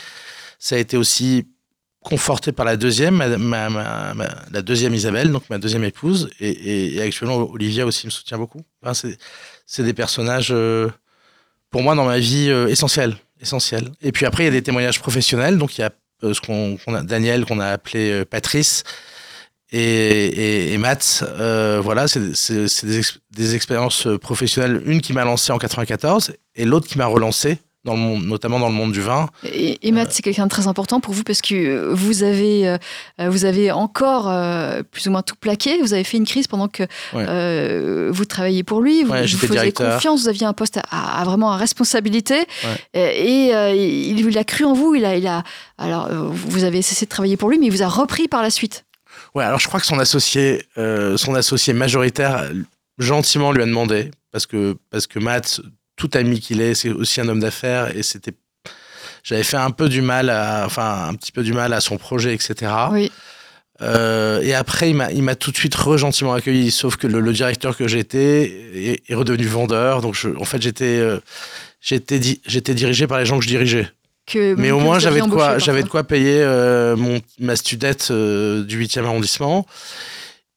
[0.58, 1.46] Ça a été aussi
[2.00, 6.30] conforté par la deuxième, la deuxième Isabelle, donc ma deuxième épouse.
[6.38, 8.62] Et, et- actuellement, Olivia aussi me soutient beaucoup.
[9.66, 10.88] C'est, des personnages, euh,
[11.70, 13.16] pour moi, dans ma vie, euh, essentiels.
[13.40, 13.90] essentiels.
[14.02, 15.58] Et puis après, il y a des témoignages professionnels.
[15.58, 15.90] Donc, il y a
[16.22, 18.84] ce qu'on, a, Daniel, qu'on a appelé Patrice,
[19.78, 20.78] et, et.
[21.22, 24.82] Euh, voilà, c'est, des, ex- des expériences professionnelles.
[24.86, 28.58] Une qui m'a lancé en 94 et l'autre qui m'a relancé, dans le monde, notamment
[28.58, 29.28] dans le monde du vin.
[29.44, 32.66] Et, et Matt, c'est quelqu'un de très important pour vous parce que euh, vous avez,
[32.68, 32.78] euh,
[33.28, 34.24] vous avez encore
[34.90, 35.80] plus ou moins tout plaqué.
[35.82, 38.10] Vous avez fait une crise pendant que Ouais.
[38.10, 39.04] vous travailliez pour lui.
[39.04, 39.94] Vous, Ouais, vous faisiez directeur.
[39.94, 40.22] confiance.
[40.22, 42.34] Vous aviez un poste à, à vraiment à responsabilité.
[42.64, 42.80] Ouais.
[42.94, 44.96] Et, et, il, il a cru en vous.
[44.96, 45.44] Il a, il a,
[45.78, 48.50] alors, vous avez cessé de travailler pour lui, mais il vous a repris par la
[48.50, 48.84] suite.
[49.36, 52.50] Ouais, alors je crois que son associé, euh, son associé majoritaire,
[52.98, 55.60] gentiment lui a demandé, parce que, parce que Matt,
[55.96, 58.32] tout ami qu'il est, c'est aussi un homme d'affaires, et c'était.
[59.22, 61.98] J'avais fait un peu du mal, à, enfin un petit peu du mal à son
[61.98, 62.72] projet, etc.
[62.92, 63.12] Oui.
[63.82, 67.76] Euh, et après, il m'a, tout de suite re-gentiment accueilli, sauf que le, le directeur
[67.76, 68.44] que j'étais
[68.74, 70.00] est, est redevenu vendeur.
[70.00, 71.18] Donc, je, en fait, j'étais, euh,
[71.82, 73.86] j'étais, di- j'étais dirigé par les gens que je dirigeais.
[74.26, 76.00] Que, Mais au moins, j'avais de quoi, j'avais de parfois.
[76.02, 79.66] quoi payer euh, mon, ma studette euh, du 8e arrondissement.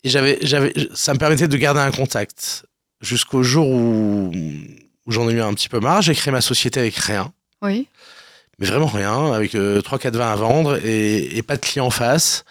[0.03, 2.65] Et j'avais, j'avais, ça me permettait de garder un contact
[3.01, 4.32] jusqu'au jour où,
[5.05, 6.01] où j'en ai eu un petit peu marre.
[6.01, 7.88] J'ai créé ma société avec rien, Oui.
[8.58, 11.91] mais vraiment rien, avec euh, 3-4 vins à vendre et, et pas de clients en
[11.91, 12.45] face.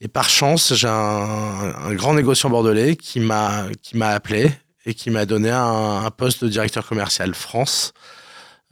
[0.00, 4.50] Et par chance, j'ai un, un grand négociant bordelais qui m'a, qui m'a appelé
[4.86, 7.92] et qui m'a donné un, un poste de directeur commercial France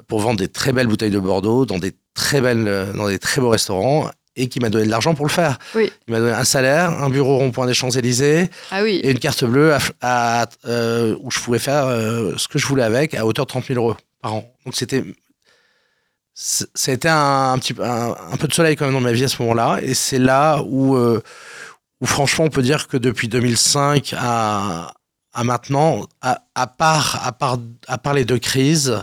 [0.09, 3.19] pour vendre des très belles bouteilles de Bordeaux dans des très belles, euh, dans des
[3.19, 5.59] très beaux restaurants et qui m'a donné de l'argent pour le faire.
[5.75, 5.91] Oui.
[6.07, 9.01] Il m'a donné un salaire, un bureau rond-point des Champs-Élysées Ah oui.
[9.03, 9.79] et une carte bleue à,
[10.43, 13.51] à- euh, où je pouvais faire euh, ce que je voulais avec à hauteur de
[13.51, 14.55] 30 000 euros par an.
[14.67, 15.03] Donc c'était
[16.35, 18.95] c- ça a été un, un petit peu un, un peu de soleil quand même
[18.95, 21.23] dans ma vie à ce moment-là et c'est là où euh,
[22.01, 24.93] où franchement on peut dire que depuis 2005 à
[25.33, 29.03] à maintenant à, à part à part à part les deux crises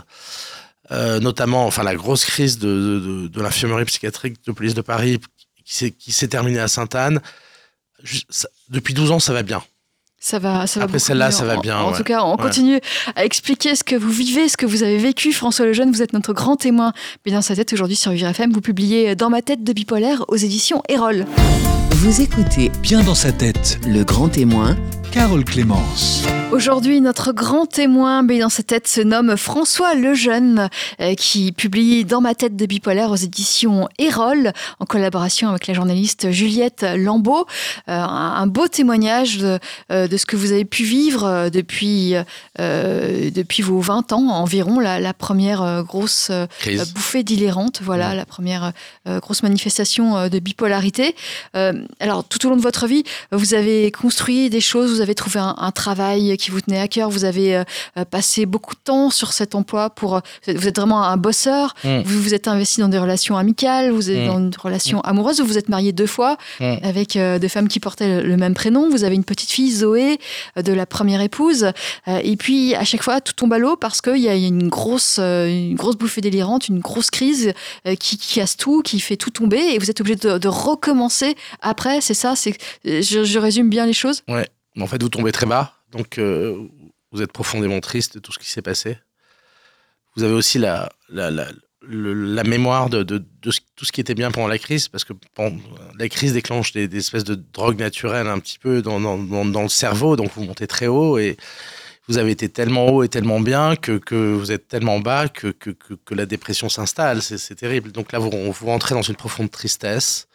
[0.90, 4.82] euh, notamment enfin la grosse crise de, de, de- de l'infirmerie psychiatrique de police de
[4.82, 5.18] Paris
[5.64, 7.20] qui s'est qui s'est terminée à Sainte-Anne
[8.68, 9.62] depuis 12 ans ça va bien
[10.20, 11.96] Ça va, ça va Après celle-là, ça va En- bien, En, ouais.
[11.96, 12.42] tout cas, on Ouais.
[12.42, 12.80] continue
[13.16, 15.32] à expliquer ce que vous vivez, ce que vous avez vécu.
[15.32, 16.92] François Lejeune, vous êtes notre grand témoin.
[17.24, 18.50] Bien dans sa tête aujourd'hui sur Vivre FM.
[18.52, 21.26] Vous publiez Dans ma tête de bipolaire aux éditions Erol.
[21.92, 24.76] Vous écoutez Bien dans sa tête, Le Grand Témoin
[25.14, 26.24] Carole Clémence.
[26.50, 30.68] Aujourd'hui, notre grand témoin, mais dans sa tête, se nomme François Lejeune,
[31.00, 35.74] euh, qui publie Dans ma tête de bipolaire aux éditions Erol, en collaboration avec la
[35.74, 37.46] journaliste Juliette Lambeau.
[37.88, 39.58] Euh, un, beau témoignage de,
[39.90, 42.14] euh, de ce que vous avez pu vivre depuis,
[42.60, 48.16] euh, depuis vos 20 ans environ, la, la première grosse crise bouffée délirante, voilà, Ouais.
[48.16, 48.72] la première
[49.06, 51.14] grosse manifestation de bipolarité.
[52.00, 55.40] Alors, tout au long de votre vie, vous avez construit des choses, vous avez trouvé
[55.40, 57.64] un, un travail qui vous tenait à cœur, vous avez euh,
[57.98, 60.16] euh, passé beaucoup de temps sur cet emploi pour.
[60.16, 62.00] euh, vous êtes vraiment un bosseur, Mm.
[62.06, 64.26] vous vous êtes investi dans des relations amicales, vous êtes Mm.
[64.28, 66.76] dans une relation amoureuse, vous vous êtes marié deux fois Mm.
[66.82, 69.70] avec euh, deux femmes qui portaient le, le même prénom, vous avez une petite fille,
[69.72, 70.18] Zoé,
[70.56, 71.72] de la première épouse,
[72.06, 75.18] et puis à chaque fois, tout tombe à l'eau parce qu'il y a une grosse,
[75.18, 77.52] une grosse bouffée délirante, une grosse crise
[77.98, 81.34] qui, qui casse tout, qui fait tout tomber, et vous êtes obligé de, de recommencer
[81.60, 82.00] après.
[82.00, 84.22] C'est ça, c'est, je, je résume bien les choses?
[84.74, 86.68] Mais en fait, vous tombez très bas, donc euh,
[87.12, 88.98] vous êtes profondément triste de tout ce qui s'est passé.
[90.16, 91.48] Vous avez aussi la, la, la,
[91.88, 95.12] la mémoire de, de, tout ce qui était bien pendant la crise, parce que
[95.98, 100.16] la crise déclenche des, espèces de drogues naturelles un petit peu dans, dans, le cerveau,
[100.16, 101.36] donc vous montez très haut et
[102.08, 105.48] vous avez été tellement haut et tellement bien que, que vous êtes tellement bas que,
[105.48, 107.22] que, que, la dépression s'installe.
[107.22, 107.92] C'est terrible.
[107.92, 110.28] Donc là, vous, vous rentrez dans une profonde tristesse.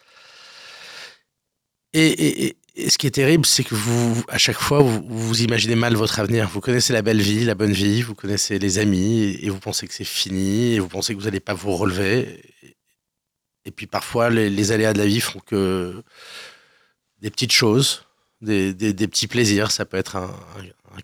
[1.92, 5.74] Et, et- et- ce qui est terrible, c'est que vous, à chaque fois, vous, imaginez
[5.74, 6.48] mal votre avenir.
[6.48, 9.86] Vous connaissez la belle vie, la bonne vie, vous connaissez les amis, et, vous pensez
[9.86, 12.42] que c'est fini, et vous pensez que vous n'allez pas vous relever.
[13.64, 16.02] Et puis parfois, les, aléas de la vie font que
[17.20, 18.04] des petites choses,
[18.40, 20.34] des, petits plaisirs, ça peut être un,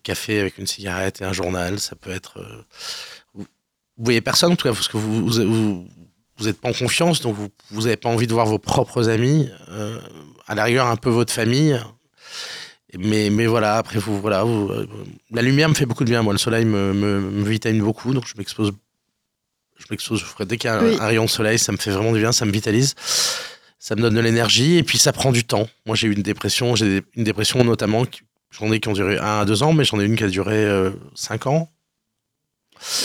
[0.03, 2.39] café avec une cigarette et un journal, ça peut être...
[2.41, 2.65] euh,
[3.35, 3.47] vous,
[3.97, 5.87] vous voyez personne, en tout cas, parce que vous,
[6.39, 7.37] vous, vous êtes pas en confiance, donc
[7.71, 9.99] vous n'avez pas envie de voir vos propres amis, euh,
[10.47, 11.79] à la rigueur un peu votre famille.
[12.99, 14.87] Mais, mais voilà, après, vous, voilà, vous, euh,
[15.33, 16.23] la lumière me fait beaucoup de bien.
[16.23, 18.73] Moi, le soleil me, me, me vitamine beaucoup, donc je m'expose.
[19.77, 20.25] Je m'expose.
[20.47, 20.97] Dès qu'il y a un, Oui.
[20.99, 22.95] un rayon de soleil, ça me fait vraiment du bien, ça me vitalise.
[23.79, 25.69] Ça me donne de l'énergie et puis ça prend du temps.
[25.85, 26.75] Moi, j'ai eu une dépression.
[26.77, 28.05] J'ai une dépression notamment.
[28.51, 30.29] J'en ai qui ont duré un à deux ans, mais j'en ai une qui a
[30.29, 31.69] duré euh, cinq ans.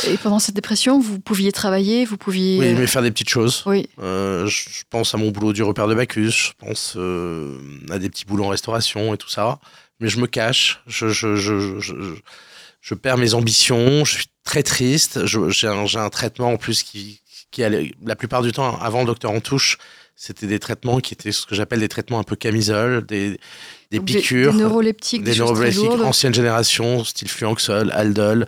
[0.08, 2.60] Et pendant cette dépression, vous pouviez travailler, vous pouviez.
[2.60, 3.64] Oui, euh, mais faire des petites choses.
[3.66, 3.88] oui.
[4.00, 7.58] Euh, je pense à mon boulot du repère de Bacchus, je pense euh,
[7.90, 9.60] à des petits boulots en restauration et tout ça.
[10.00, 11.80] Mais je me cache, je, je, je,
[12.82, 15.26] je, perds mes ambitions, je suis très triste.
[15.26, 19.06] J'ai un, un traitement en plus qui, qui allait, la plupart du temps, avant le
[19.06, 19.78] docteur en touche,
[20.16, 23.40] c'était des traitements qui étaient ce que j'appelle des traitements un peu camisole, des,
[23.92, 28.48] des Donc, piqûres, Des, neuroleptiques, des, des neuroleptiques ancienne génération, style fluoxol, aldol,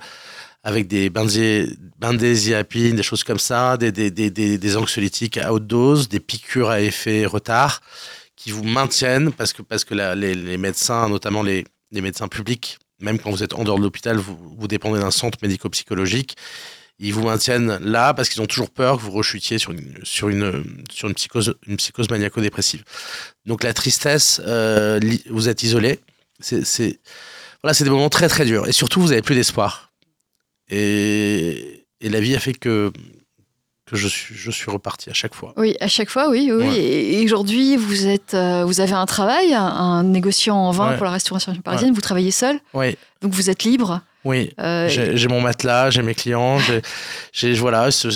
[0.64, 6.08] avec des benzodiazépines, des choses comme ça, des, des, des, des, anxiolytiques à haute dose,
[6.08, 7.82] des piqûres à effet retard,
[8.36, 12.28] qui vous maintiennent, parce que, parce que la- les, les médecins, notamment les, les médecins
[12.30, 16.36] publics, même quand vous êtes en dehors de l'hôpital, vous, vous dépendez d'un centre médico-psychologique,
[17.00, 20.30] ils vous maintiennent là parce qu'ils ont toujours peur que vous rechutiez sur une, sur
[20.30, 22.84] une, sur une psychose, une psychose maniaco-dépressive.
[23.46, 25.00] Donc la tristesse, euh,
[25.30, 26.00] vous êtes isolé,
[26.40, 27.00] c'est,
[27.62, 28.68] voilà, c'est des moments très très durs.
[28.68, 29.93] Et surtout, vous n'avez plus d'espoir.
[30.70, 32.92] Et, et la vie a fait que,
[33.86, 35.54] que je, suis, je suis reparti à chaque fois.
[35.58, 36.50] Oui, à chaque fois, oui.
[36.54, 36.64] oui.
[36.68, 36.78] Ouais.
[36.82, 40.96] Et aujourd'hui, vous êtes, euh, vous avez un travail, un, négociant en vin Ouais.
[40.98, 41.94] pour la restauration parisienne.
[41.94, 44.02] Vous travaillez seul, Oui, donc vous êtes libre.
[44.24, 44.52] oui.
[44.60, 46.58] Euh, J'ai, mon matelas, j'ai mes clients,
[47.34, 48.10] j'ai, voilà, ce-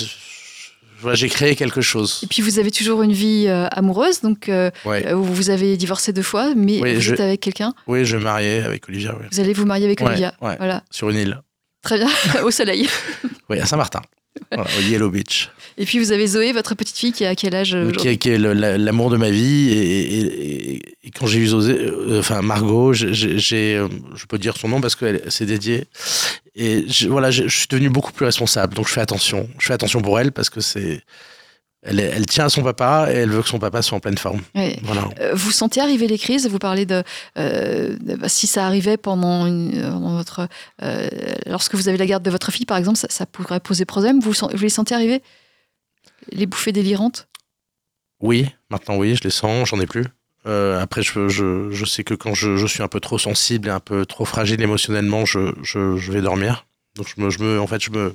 [1.14, 2.20] j'ai créé quelque chose.
[2.24, 5.12] et puis vous avez toujours une vie euh, amoureuse, donc euh, Ouais.
[5.12, 7.72] vous avez divorcé deux fois, mais Oui, vous je- êtes avec quelqu'un.
[7.86, 9.26] Oui, je vais marier avec Olivia, oui.
[9.30, 10.34] Vous allez vous marier avec Ouais, Olivia.
[10.40, 10.56] ouais.
[10.56, 11.40] Voilà, sur une île.
[11.82, 12.08] Très bien,
[12.44, 12.88] au soleil.
[13.48, 14.00] Oui, à Saint-Martin,
[14.52, 15.50] voilà, au Yellow Beach.
[15.78, 18.16] Et puis vous avez Zoé, votre petite fille, qui a quel âge euh, qui, est-
[18.16, 19.70] qui l'amour de ma vie.
[19.70, 24.56] Et, et- et- et quand j'ai eu Zosé, euh, enfin Margot, euh, je peux dire
[24.56, 25.84] son nom parce qu'elle s'est dédiée.
[26.56, 28.74] Et je- voilà, je, je suis devenu beaucoup plus responsable.
[28.74, 29.48] Donc je fais attention.
[29.60, 31.02] Je fais attention pour elle parce que c'est.
[31.82, 34.40] Elle, tient à son papa et elle veut que son papa soit en pleine forme.
[34.82, 35.08] Voilà.
[35.20, 37.04] Euh, Vous sentez arriver les crises Vous parlez de,
[37.38, 40.48] euh, de- bah, si ça arrivait pendant, une, pendant votre,
[40.82, 41.08] euh,
[41.46, 44.18] lorsque vous avez la garde de votre fille, par exemple, ça, ça pourrait poser problème.
[44.20, 45.22] Vous, les sentez arriver?
[46.32, 47.28] Les bouffées délirantes?
[48.20, 50.04] Oui, maintenant oui, je les sens, j'en ai plus.
[50.46, 53.68] Euh, après, je, je, je sais que quand je, je suis un peu trop sensible
[53.68, 56.66] et un peu trop fragile émotionnellement, je, vais dormir.
[56.96, 58.14] Donc je me, je me, en fait, je me,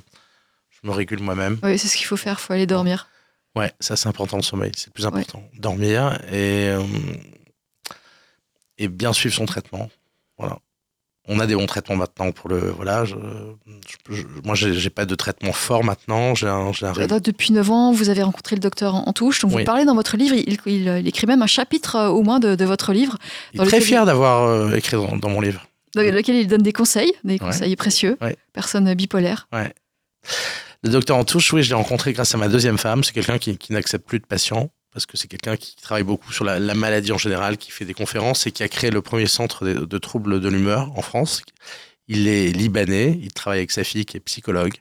[0.68, 1.58] je me régule moi-même.
[1.62, 2.36] Oui, c'est ce qu'il faut faire.
[2.38, 3.08] Il faut aller dormir.
[3.56, 5.42] Ouais, ça c'est important le sommeil, c'est le plus important.
[5.58, 6.82] Dormir et, euh,
[8.78, 9.90] et bien suivre son traitement.
[10.38, 10.58] Voilà.
[11.26, 12.58] On a des bons traitements maintenant pour le.
[12.70, 13.14] Voilà, je,
[14.10, 16.34] je- je- moi j'ai pas de traitement fort maintenant.
[16.34, 19.40] J'ai un, un Depuis 9 ans, vous avez rencontré le docteur en, en touche.
[19.40, 19.62] Donc Oui.
[19.62, 22.40] vous parlez dans votre livre, il, il- il écrit même un chapitre euh, au moins
[22.40, 23.16] de, de votre livre,
[23.54, 25.66] Il est très fier d'avoir euh, écrit dans, dans mon livre.
[25.94, 28.18] dans lequel il donne des conseils, des conseils précieux.
[28.20, 28.36] Ouais.
[28.52, 29.48] Personne bipolaire.
[30.84, 33.02] Le docteur en touche, oui, je l'ai rencontré grâce à ma deuxième femme.
[33.02, 36.30] C'est quelqu'un qui, qui n'accepte plus de patients parce que c'est quelqu'un qui travaille beaucoup
[36.32, 39.02] sur la, la maladie en général, qui fait des conférences et qui a créé le
[39.02, 41.42] premier centre de, de troubles de l'humeur en France.
[42.06, 44.74] Il est libanais, il travaille avec sa fille qui est psychologue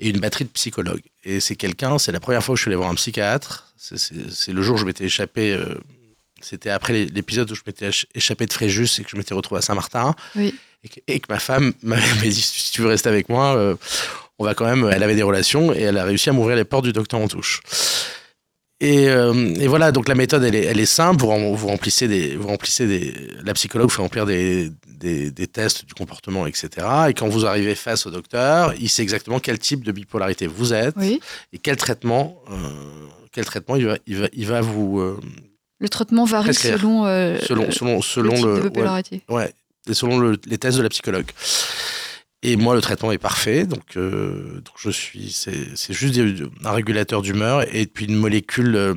[0.00, 1.02] et une batterie de psychologues.
[1.22, 3.72] Et c'est quelqu'un, c'est la première fois que je suis allé voir un psychiatre.
[3.76, 5.52] C'est- le jour où je m'étais échappé.
[5.52, 5.74] euh,
[6.40, 9.32] C'était après l'é- l'épisode où je m'étais éch- échappé de Fréjus et que je m'étais
[9.34, 10.14] retrouvé à Saint-Martin.
[10.34, 10.54] Oui.
[10.84, 13.74] Et, que, et que ma femme m'avait dit si tu veux rester avec moi, euh,
[14.38, 14.88] on va quand même.
[14.92, 17.28] Elle avait des relations et elle a réussi à m'ouvrir les portes du docteur en
[17.28, 17.60] touche.
[18.78, 21.22] Et, euh, et voilà, donc la méthode, elle est, elle est simple.
[21.22, 25.46] Vous, rem- vous remplissez des, vous remplissez des, la psychologue fait remplir des, des, des
[25.46, 26.68] tests du comportement, etc.
[27.08, 30.74] Et quand vous arrivez face au docteur, il sait exactement quel type de bipolarité vous
[30.74, 31.20] êtes Oui.
[31.54, 32.54] et quel traitement, euh,
[33.32, 35.18] quel traitement il va, il va, il va vous, euh,
[35.80, 36.76] Le traitement varie Prescrire.
[36.78, 39.22] selon, euh, selon, selon, selon le type le, de ouais, bipolarité.
[39.30, 39.54] Ouais,
[39.88, 41.30] et selon le- les tests de la psychologue.
[42.42, 46.18] Et moi, le traitement est parfait, donc, euh, donc je suis, c'est juste
[46.64, 48.94] un régulateur d'humeur et puis une molécule, euh,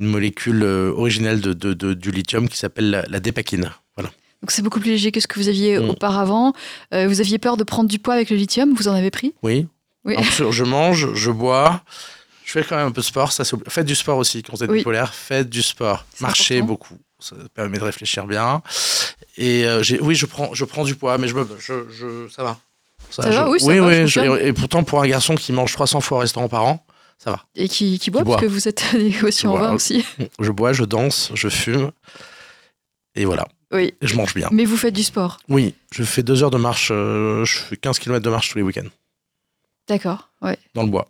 [0.00, 3.70] une molécule euh, originelle de, de- de- du lithium qui s'appelle la, la dépakine.
[3.96, 4.10] Voilà.
[4.42, 5.90] Donc c'est beaucoup plus léger que ce que vous aviez Mm.
[5.90, 6.52] auparavant.
[6.92, 9.32] Euh, vous aviez peur de prendre du poids avec le lithium, vous en avez pris?
[9.42, 9.66] Oui.
[10.04, 10.16] Oui.
[10.16, 11.82] Alors, je, mange, je bois.
[12.44, 13.32] Je fais quand même un peu de sport.
[13.32, 14.78] Ça, faites du sport aussi quand vous êtes Oui.
[14.78, 15.14] bipolaire.
[15.14, 16.04] Faites du sport.
[16.20, 16.66] Marchez important.
[16.66, 16.98] beaucoup.
[17.18, 18.62] Ça permet de réfléchir bien.
[19.38, 22.28] Et euh, j'ai- oui, je prends, je prends du poids, mais je me, je, je-
[22.28, 22.58] ça va.
[23.10, 24.36] Ça va, oui, ça oui, va, je oui, confirme.
[24.38, 26.84] je- et pourtant, pour un garçon qui mange 300 fois au restaurant par an,
[27.18, 27.44] ça va.
[27.54, 29.68] Et qui, qui boit, parce que vous êtes négociant en bois.
[29.68, 30.04] vin aussi.
[30.40, 31.90] Je bois, je danse, je fume.
[33.14, 33.46] Et voilà.
[33.72, 33.94] Oui.
[34.02, 34.48] Et je mange bien.
[34.52, 35.38] Mais vous faites du sport.
[35.48, 36.90] Oui, je fais deux heures de marche.
[36.92, 38.88] euh, je fais 15 km de marche tous les week-ends.
[39.88, 40.28] D'accord.
[40.42, 40.58] Ouais.
[40.74, 41.08] Dans le bois.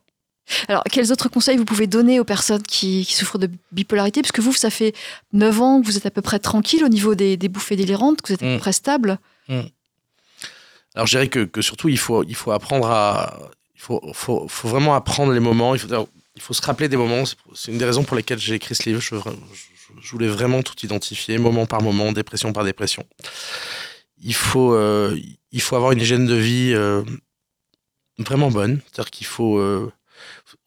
[0.68, 4.22] Alors, quels autres conseils vous pouvez donner aux personnes qui, qui souffrent de bipolarité?
[4.22, 4.94] Parce que vous, ça fait
[5.32, 8.22] 9 ans que vous êtes à peu près tranquille au niveau des, des bouffées délirantes,
[8.22, 8.58] que vous êtes à peu Mm.
[8.60, 9.18] près stable.
[10.94, 13.38] Alors je dirais que, que surtout il faut, il faut apprendre à...
[13.74, 15.74] Il faut, faut, faut vraiment apprendre les moments.
[15.74, 17.24] Il faut, il faut se rappeler des moments.
[17.54, 19.00] C'est une des raisons pour lesquelles j'ai écrit ce livre.
[19.00, 23.04] Je voulais vraiment tout identifier, moment par moment, dépression par dépression.
[24.22, 25.16] Il faut, euh,
[25.52, 27.02] il faut avoir une hygiène de vie euh,
[28.18, 28.80] vraiment bonne.
[28.90, 29.58] C'est-à-dire qu'il faut...
[29.58, 29.92] euh,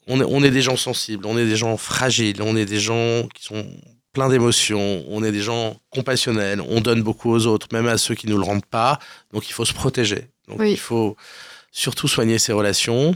[0.10, 2.80] on, est, on est des gens sensibles, on est des gens fragiles, on est des
[2.80, 3.66] gens qui sont
[4.12, 8.16] pleins d'émotions, on est des gens compassionnels, on donne beaucoup aux autres, même à ceux
[8.16, 8.99] qui ne le rendent pas.
[9.34, 10.28] Donc il faut se protéger.
[10.47, 10.72] Donc Oui.
[10.72, 11.16] il faut
[11.72, 13.16] surtout soigner ses relations.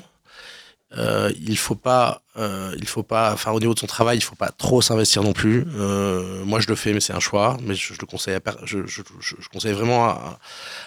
[0.96, 4.22] Euh, il faut pas, euh, il faut pas, enfin au niveau de son travail, il
[4.22, 5.66] faut pas trop s'investir non plus.
[5.76, 7.58] Euh, moi je le fais, mais c'est un choix.
[7.64, 10.40] Mais je, je le conseille, à, per- je, je, je- je conseille vraiment à,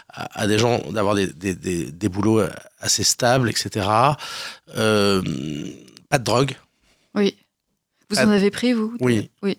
[0.08, 2.40] à- à des gens d'avoir des, des, des, des boulots
[2.78, 3.84] assez stables, etc.
[6.16, 6.56] Pas de drogue,
[7.14, 7.36] Oui.
[8.08, 9.28] Vous en avez pris, vous oui.
[9.42, 9.58] Oui.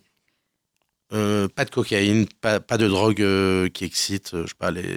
[1.13, 4.71] Euh, pas de cocaïne, pas, pas de drogue euh, qui excite, euh, je sais pas,
[4.71, 4.81] les.
[4.81, 4.89] je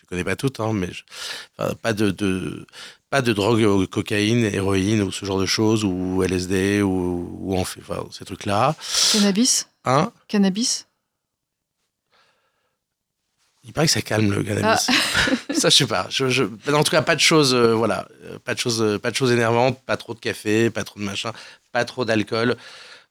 [0.00, 1.02] les connais pas toutes, hein, mais je-
[1.58, 2.64] enfin, pas de, de
[3.10, 7.64] pas de drogue, cocaïne, héroïne ou ce genre de choses, ou LSD, ou, ou en
[7.64, 8.76] fait, enfin, ces trucs-là.
[9.12, 10.12] Cannabis Hein?
[10.28, 10.86] Cannabis?
[13.64, 14.88] Il paraît que ça calme le cannabis.
[14.88, 15.30] Ah.
[15.64, 16.06] ça, je sais pas.
[16.10, 18.98] Je, je- En tout cas, pas de choses, euh, voilà, euh, pas de choses, euh,
[18.98, 21.32] pas de choses énervantes, pas trop de café, pas trop de machin,
[21.72, 22.56] pas trop d'alcool,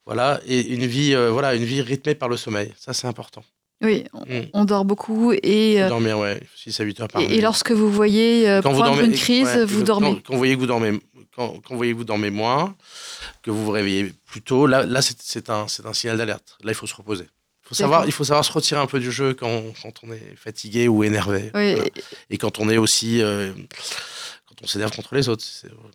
[0.06, 2.72] voilà, et une vie, euh, voilà, une vie rythmée par le sommeil.
[2.78, 3.42] Ça, c'est important.
[3.82, 4.46] Oui, on, Mm.
[4.52, 7.34] on dort beaucoup et, euh, Dormir, ouais, 6 à 8 heures par et, nuit.
[7.36, 10.14] et lorsque vous voyez euh, quand vous poindre dormez, une crise, ouais, vous dormez.
[10.14, 11.00] Quand, quand vous voyez que vous dormez,
[11.34, 12.74] quand, quand vous voyez que vous dormez moins,
[13.42, 16.56] que vous vous réveillez plus tôt, là, là c'est, un, c'est un signal d'alerte.
[16.62, 17.26] Là, il faut se reposer.
[17.64, 18.08] Il faut, savoir, D'accord.
[18.08, 21.02] il faut savoir se retirer un peu du jeu quand, quand on est fatigué ou
[21.02, 21.50] énervé.
[21.54, 21.90] Oui, Voilà.
[22.30, 23.22] Et quand on est aussi.
[23.22, 23.52] euh,
[24.46, 25.44] quand on s'énerve contre les autres.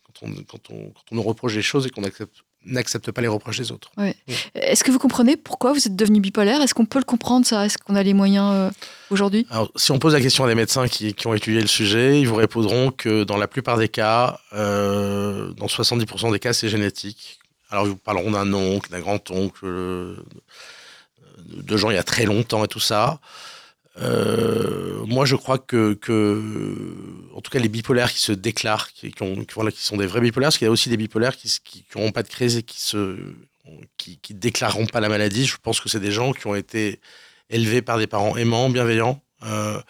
[0.03, 3.21] Quand, on, quand, on, quand on nous reproche des choses et qu'on accepte- n'accepte pas
[3.21, 3.89] les reproches des autres.
[4.55, 6.59] Est-ce que vous comprenez pourquoi vous êtes devenu bipolaire?
[6.61, 7.65] Est-ce qu'on peut le comprendre ça?
[7.65, 8.69] Est-ce qu'on a les moyens euh,
[9.11, 9.45] aujourd'hui?
[9.49, 12.19] Alors, si on pose la question à des médecins qui, qui ont étudié le sujet,
[12.19, 16.67] ils vous répondront que dans la plupart des cas, euh, dans 70% des cas, c'est
[16.67, 17.39] génétique.
[17.69, 19.65] Alors, ils vous parleront d'un oncle, d'un grand-oncle,
[21.49, 23.19] de gens il y a très longtemps et tout ça.
[24.01, 26.41] Euh, moi, je crois que, que,
[27.35, 30.21] en tout cas, les bipolaires qui se déclarent, qui, ont, voilà, qui sont des vrais
[30.21, 32.79] bipolaires, parce qu'il y a aussi des bipolaires qui n'auront pas de crise et qui
[32.79, 33.17] se,
[33.97, 35.45] qui, déclareront pas la maladie.
[35.45, 36.99] Je pense que c'est des gens qui ont été
[37.49, 39.81] élevés par des parents aimants, bienveillants, euh,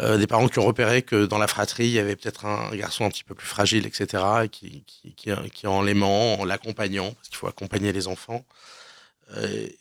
[0.00, 2.74] euh, des parents qui ont repéré que dans la fratrie, il y avait peut-être un
[2.76, 6.44] garçon un petit peu plus fragile, etc., et qui, qui, qui, qui en l'aimant, en
[6.44, 8.44] l'accompagnant, parce qu'il faut accompagner les enfants,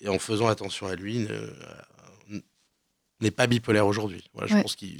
[0.01, 2.41] et en faisant attention à lui, ne-
[3.21, 4.23] n'est pas bipolaire aujourd'hui.
[4.33, 4.99] Voilà, je, pense qu'il-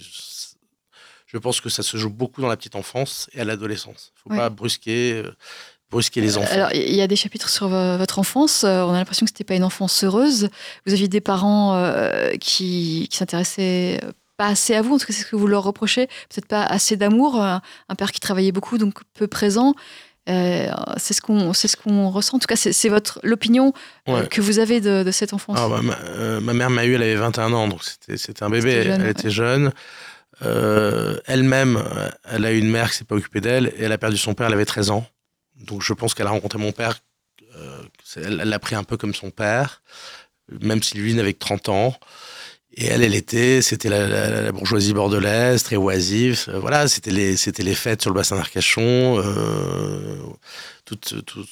[1.27, 4.11] je pense que ça se joue beaucoup dans la petite enfance et à l'adolescence.
[4.11, 4.37] Il ne faut Ouais.
[4.37, 5.31] pas brusquer, euh,
[5.91, 6.51] brusquer les enfants.
[6.53, 8.63] Alors, il y a des chapitres sur vo- votre enfance.
[8.63, 10.49] Euh, On a l'impression que c'était pas une enfance heureuse.
[10.85, 13.99] Vous aviez des parents euh, qui, qui s'intéressaient
[14.37, 14.95] pas assez à vous.
[14.95, 16.07] En tout cas, c'est ce que vous leur reprochez.
[16.29, 17.39] Peut-être pas assez d'amour.
[17.41, 17.61] Un
[17.97, 19.73] père qui travaillait beaucoup, donc peu présent.
[20.29, 20.67] Euh,
[20.97, 22.35] c'est ce qu'on c'est ce qu'on ressent.
[22.37, 23.73] En tout cas, c'est votre l'opinion
[24.09, 24.27] euh, Ouais.
[24.27, 25.57] que vous avez de, de cette enfance.
[25.59, 28.43] Ah, bah, ma, euh, ma mère m'a eu, elle avait 21 ans, donc c'était c'était
[28.43, 29.11] un bébé, jeune, elle ouais.
[29.11, 29.71] était jeune.
[30.43, 31.81] Euh, Elle-même,
[32.25, 34.33] elle a eu une mère qui s'est pas occupée d'elle et elle a perdu son
[34.33, 35.05] père, elle avait 13 ans.
[35.55, 36.99] Donc je pense qu'elle a rencontré mon père,
[38.15, 39.81] elle l'a pris un peu comme son père,
[40.61, 41.95] même si lui n'avait que 30 ans.
[42.79, 46.45] Et elle, elle était, c'était la, la- la bourgeoisie bordelaise, très oisive.
[46.49, 49.19] Euh, voilà, c'était les, c'était les fêtes sur le bassin d'Arcachon.
[49.19, 50.17] Euh,
[50.85, 51.45] tout, tout- tout-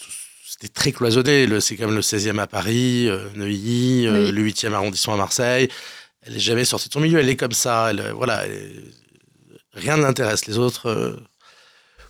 [0.47, 1.47] c'était très cloisonné.
[1.61, 4.31] C'est comme le 16e à Paris, euh, Neuilly, Oui.
[4.31, 5.67] le 8e arrondissement à Marseille.
[6.21, 7.19] Elle n'est jamais sortie de son milieu.
[7.19, 7.87] Elle est comme ça.
[7.89, 8.83] Elle, voilà, elle
[9.73, 10.45] rien ne l'intéresse.
[10.45, 11.17] Les autres.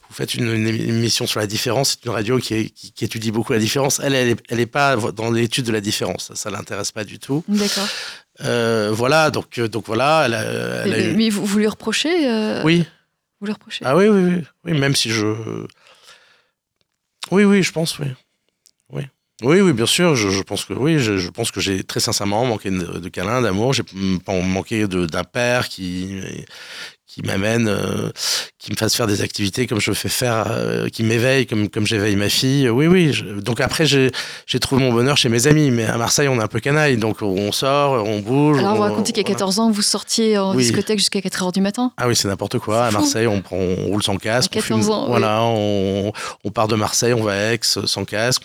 [0.10, 3.06] vous faites une, une émission sur la différence, c'est une radio qui, est- qui- qui
[3.06, 4.00] étudie beaucoup la différence.
[4.04, 7.04] Elle, elle est, elle est pas dans l'étude de la différence, ça, ça l'intéresse pas
[7.06, 7.44] du tout.
[7.48, 7.88] D'accord.
[8.42, 11.58] Euh, voilà, donc, euh, donc voilà, elle a, elle a Mais, eu- mais vous, vous
[11.58, 12.86] lui reprochez euh, Oui,
[13.40, 13.86] Vous lui reprochez?
[13.86, 15.26] Ah oui, oui, oui, oui, même si je.
[17.32, 18.08] Oui, oui, je pense, oui.
[18.92, 19.04] Oui,
[19.44, 22.00] oui, oui bien sûr, je, je pense que oui, je, je pense que j'ai très
[22.00, 23.74] sincèrement manqué de, de câlins, d'amour.
[23.74, 23.84] J'ai
[24.28, 26.22] manqué d'un père qui,
[27.06, 28.12] qui m'amène, euh,
[28.66, 31.86] qui me fasse faire des activités comme je fais faire, euh, qui m'éveillent, comme, comme
[31.86, 32.68] j'éveille ma fille.
[32.68, 33.14] Oui, oui.
[33.14, 34.12] je- donc après, j'ai
[34.60, 35.70] trouvé mon bonheur chez mes amis.
[35.70, 36.98] Mais à Marseille, on est un peu canaille.
[36.98, 38.58] Donc on sort, on bouge.
[38.58, 39.36] Alors, on va on- raconter qu'à voilà.
[39.36, 40.64] 14 ans, vous sortiez en Oui.
[40.64, 41.92] discothèque jusqu'à 4h du matin.
[41.98, 42.86] Ah oui, c'est n'importe quoi.
[42.86, 42.92] À.
[42.92, 44.56] Marseille, on, prend, on roule sans casque.
[44.56, 45.10] À on 14 fume- ans, oui.
[45.10, 46.12] Voilà, on,
[46.44, 48.44] on part de Marseille, on va à Aix sans casque.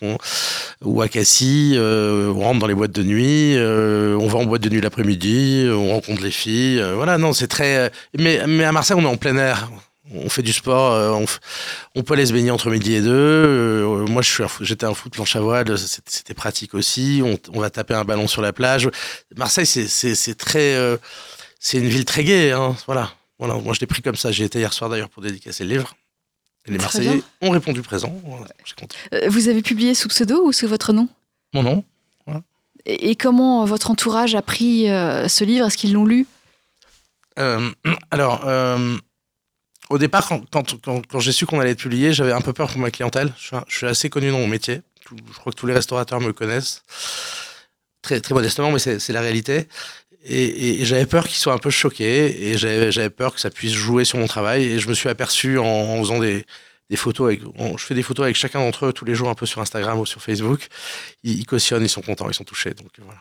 [0.85, 3.57] ou à Cassis, euh, on rentre dans les boîtes de nuit.
[3.57, 5.67] euh, on va en boîte de nuit l'après-midi.
[5.73, 6.83] on rencontre les filles.
[6.95, 7.91] voilà, non, c'est très.
[8.19, 9.71] Mais, mais à Marseille, on est en plein air.
[10.13, 11.25] On fait du sport, euh,
[11.95, 13.11] on, peut aller se baigner entre midi et deux.
[13.11, 17.21] euh, moi, je suis un j'étais un foot planche à voile, c'était pratique aussi.
[17.25, 18.91] On, on va taper un ballon sur la plage.
[19.37, 20.97] Marseille, c'est- très, euh,
[21.61, 22.51] c'est une ville très gaie.
[22.53, 23.13] Hein, voilà.
[23.39, 24.33] Voilà, moi je l'ai pris comme ça.
[24.33, 25.95] J'ai été hier soir d'ailleurs pour dédicacer le livre.
[26.67, 27.49] Et les Très Marseillais bien.
[27.49, 28.13] ont répondu présent.
[28.25, 28.47] Voilà.
[29.15, 31.09] Euh, Vous avez publié sous pseudo ou sous votre nom?
[31.55, 31.85] Mon nom
[32.87, 35.67] et, et comment votre entourage a pris ce livre?
[35.67, 36.27] Est-ce qu'ils l'ont lu?
[38.11, 38.41] Alors,
[39.91, 42.53] au départ, quand, quand, quand- quand j'ai su qu'on allait être publié, j'avais un peu
[42.53, 43.33] peur pour ma clientèle.
[43.39, 44.81] Je suis, assez connu dans mon métier.
[45.11, 46.83] Je crois que tous les restaurateurs me connaissent.
[48.03, 49.67] Très, très modestement, mais c'est la réalité.
[50.25, 52.51] Et, et- j'avais peur qu'ils soient un peu choqués.
[52.51, 54.65] Et j'avais peur que ça puisse jouer sur mon travail.
[54.65, 56.47] Et je me suis aperçu en, en faisant des,
[56.89, 57.41] des photos avec.
[57.77, 59.99] je fais des photos avec chacun d'entre eux tous les jours, un peu sur Instagram
[59.99, 60.69] ou sur Facebook.
[61.25, 62.71] Ils, ils cautionnent, ils sont contents, ils sont touchés.
[62.75, 63.21] Donc voilà.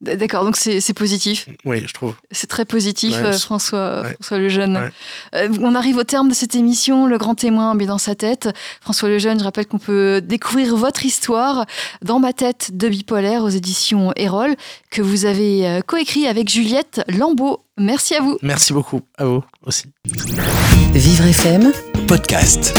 [0.00, 1.48] D'accord, donc c'est c'est positif.
[1.64, 2.14] Oui, je trouve.
[2.30, 4.12] C'est très positif, Ouais, euh, c'est- François, ouais.
[4.14, 4.76] François Lejeune.
[4.76, 4.90] Ouais.
[5.34, 8.48] Euh, on arrive au terme de cette émission, Le Grand Témoin bien dans sa tête.
[8.80, 11.66] François Lejeune, je rappelle qu'on peut découvrir votre histoire
[12.02, 14.54] dans ma tête de bipolaire aux éditions Erol,
[14.90, 17.60] que vous avez euh, coécrit avec Juliette Lambeau.
[17.76, 18.38] Merci à vous.
[18.42, 19.86] Merci beaucoup à vous aussi.
[20.94, 21.72] Vivre FM
[22.06, 22.72] Podcast.